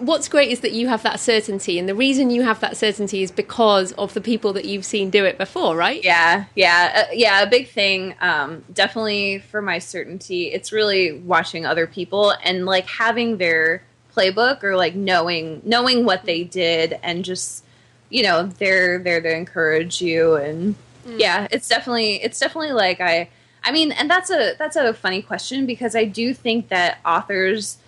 [0.00, 3.22] What's great is that you have that certainty, and the reason you have that certainty
[3.22, 6.02] is because of the people that you've seen do it before, right?
[6.02, 7.42] Yeah, yeah, uh, yeah.
[7.42, 12.86] A big thing, um, definitely for my certainty, it's really watching other people and like
[12.86, 13.82] having their
[14.14, 17.64] playbook or like knowing knowing what they did and just
[18.10, 20.74] you know they're there to encourage you and
[21.06, 21.20] mm.
[21.20, 23.28] yeah it's definitely it's definitely like i
[23.64, 27.78] i mean and that's a that's a funny question because i do think that authors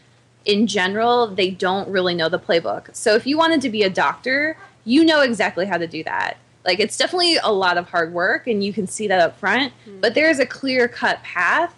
[0.45, 3.91] in general they don't really know the playbook so if you wanted to be a
[3.91, 8.13] doctor you know exactly how to do that like it's definitely a lot of hard
[8.13, 10.01] work and you can see that up front mm.
[10.01, 11.75] but there's a clear cut path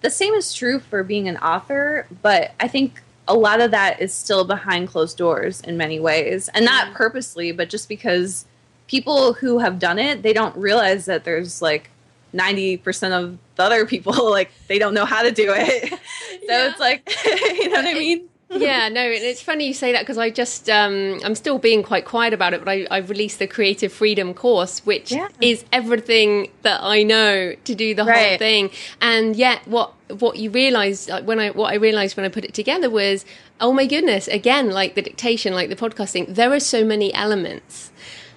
[0.00, 4.00] the same is true for being an author but i think a lot of that
[4.00, 6.94] is still behind closed doors in many ways and not mm.
[6.94, 8.46] purposely but just because
[8.88, 11.90] people who have done it they don't realize that there's like
[12.34, 15.98] 90% of the other people like they don't know how to do it so
[16.42, 16.70] yeah.
[16.70, 20.00] it's like you know what i mean yeah, no, and it's funny you say that
[20.00, 23.38] because I just um, I'm still being quite quiet about it, but I, I've released
[23.38, 25.28] the Creative Freedom course, which yeah.
[25.40, 28.30] is everything that I know to do the right.
[28.30, 28.70] whole thing.
[29.00, 32.44] And yet, what what you realize like, when I what I realized when I put
[32.44, 33.24] it together was,
[33.60, 37.90] oh my goodness, again, like the dictation, like the podcasting, there are so many elements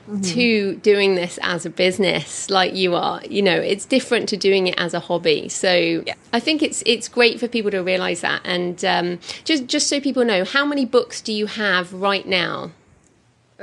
[0.10, 0.22] mm-hmm.
[0.22, 4.68] to doing this as a business like you are you know it's different to doing
[4.68, 6.14] it as a hobby so yeah.
[6.34, 10.00] i think it's it's great for people to realize that and um, just just so
[10.00, 12.72] people know how many books do you have right now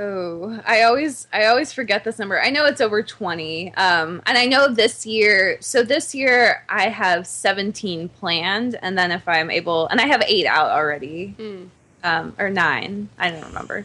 [0.00, 2.40] Oh, I always I always forget this number.
[2.40, 3.74] I know it's over 20.
[3.74, 9.10] Um, and I know this year, so this year I have 17 planned and then
[9.10, 11.34] if I'm able and I have 8 out already.
[11.36, 11.68] Mm.
[12.04, 13.08] Um, or 9.
[13.18, 13.84] I don't remember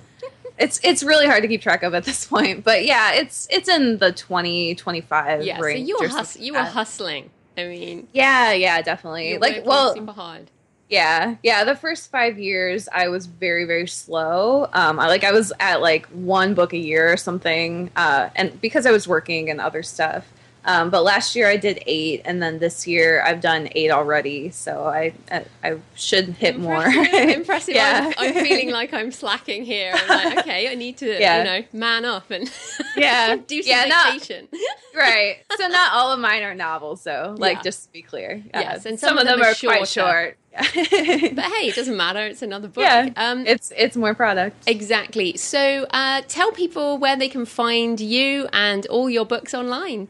[0.58, 2.64] it's it's really hard to keep track of at this point.
[2.64, 5.80] But yeah, it's it's in the 20, 25 yeah, range.
[5.80, 7.30] So you were hus- you were hustling.
[7.58, 9.38] I mean, yeah, yeah, definitely.
[9.38, 10.50] Like, well, behind.
[10.90, 11.64] Yeah, yeah.
[11.64, 14.68] The first five years, I was very, very slow.
[14.74, 18.60] Um, I, like I was at like one book a year or something, uh, and
[18.62, 20.28] because I was working and other stuff.
[20.66, 24.50] Um, but last year I did eight, and then this year I've done eight already.
[24.52, 27.20] So I I, I should hit impressive, more.
[27.20, 27.76] impressive.
[27.76, 29.94] yeah, I'm, I'm, feeling like I'm slacking here.
[29.94, 31.38] I'm like, okay, I need to yeah.
[31.38, 32.52] you know man up and
[32.98, 34.48] yeah do some yeah, vacation.
[34.52, 35.38] Not, right.
[35.58, 37.36] So not all of mine are novels, though.
[37.38, 37.64] Like yeah.
[37.64, 38.42] just to be clear.
[38.54, 40.38] Yes, and some, some of them, them are, quite short.
[40.54, 42.26] but hey, it doesn't matter.
[42.28, 42.84] It's another book.
[42.84, 44.70] Yeah, um, it's it's more product.
[44.70, 45.36] Exactly.
[45.36, 50.10] So uh, tell people where they can find you and all your books online.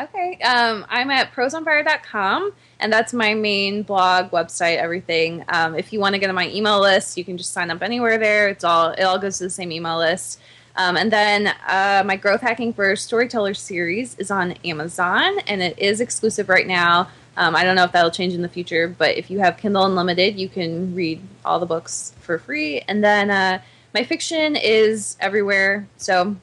[0.00, 0.38] Okay.
[0.42, 5.44] Um, I'm at prosonfire.com, and that's my main blog, website, everything.
[5.48, 7.82] Um, if you want to get on my email list, you can just sign up
[7.82, 8.48] anywhere there.
[8.48, 10.40] It's all it all goes to the same email list.
[10.76, 15.78] Um, and then uh, my growth hacking for storyteller series is on Amazon, and it
[15.78, 19.16] is exclusive right now Um, I don't know if that'll change in the future, but
[19.16, 22.80] if you have Kindle Unlimited, you can read all the books for free.
[22.88, 23.62] And then uh,
[23.94, 26.36] my fiction is everywhere, so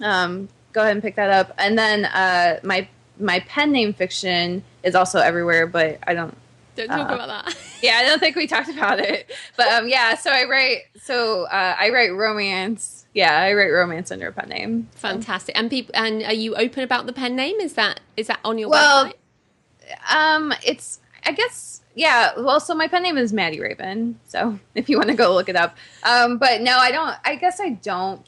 [0.00, 0.48] um,
[0.78, 1.52] go ahead and pick that up.
[1.58, 6.36] And then uh, my my pen name fiction is also everywhere, but I don't.
[6.76, 7.58] Don't talk uh, about that.
[7.82, 9.28] yeah, I don't think we talked about it.
[9.56, 10.82] But um, yeah, so I write.
[11.02, 13.06] So uh, I write romance.
[13.12, 14.88] Yeah, I write romance under a pen name.
[14.94, 15.08] So.
[15.08, 15.58] Fantastic.
[15.58, 17.58] And people, and are you open about the pen name?
[17.58, 20.14] Is that is that on your well, website?
[20.14, 22.38] Um, it's I guess yeah.
[22.38, 24.20] Well, so my pen name is Maddie Raven.
[24.28, 27.16] So if you want to go look it up, um, but no, I don't.
[27.24, 28.24] I guess I don't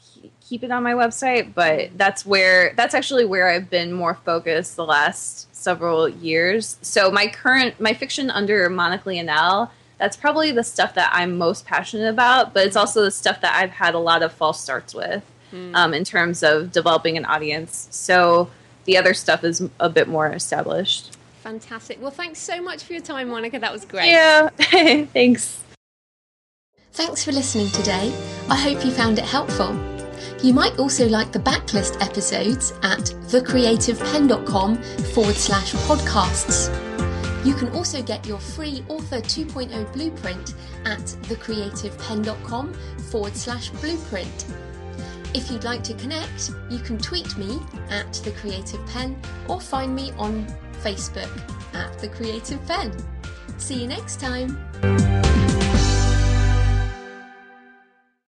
[0.51, 4.75] keep it on my website, but that's where that's actually where I've been more focused
[4.75, 6.75] the last several years.
[6.81, 11.65] So my current my fiction under Monica Leonelle, that's probably the stuff that I'm most
[11.65, 14.93] passionate about, but it's also the stuff that I've had a lot of false starts
[14.93, 15.23] with
[15.53, 15.73] mm.
[15.73, 17.87] um, in terms of developing an audience.
[17.89, 18.49] So
[18.83, 21.17] the other stuff is a bit more established.
[21.43, 22.01] Fantastic.
[22.01, 23.57] Well, thanks so much for your time, Monica.
[23.57, 24.09] That was great.
[24.09, 24.49] Yeah,
[25.13, 25.63] thanks.
[26.91, 28.13] Thanks for listening today.
[28.49, 29.90] I hope you found it helpful.
[30.43, 34.77] You might also like the backlist episodes at thecreativepenn.com
[35.13, 36.75] forward slash podcasts.
[37.45, 42.73] You can also get your free Author 2.0 blueprint at thecreativepenn.com
[43.11, 44.45] forward slash blueprint.
[45.33, 49.95] If you'd like to connect, you can tweet me at The Creative Penn or find
[49.95, 50.45] me on
[50.81, 51.31] Facebook
[51.75, 52.91] at The Creative Penn.
[53.57, 54.57] See you next time.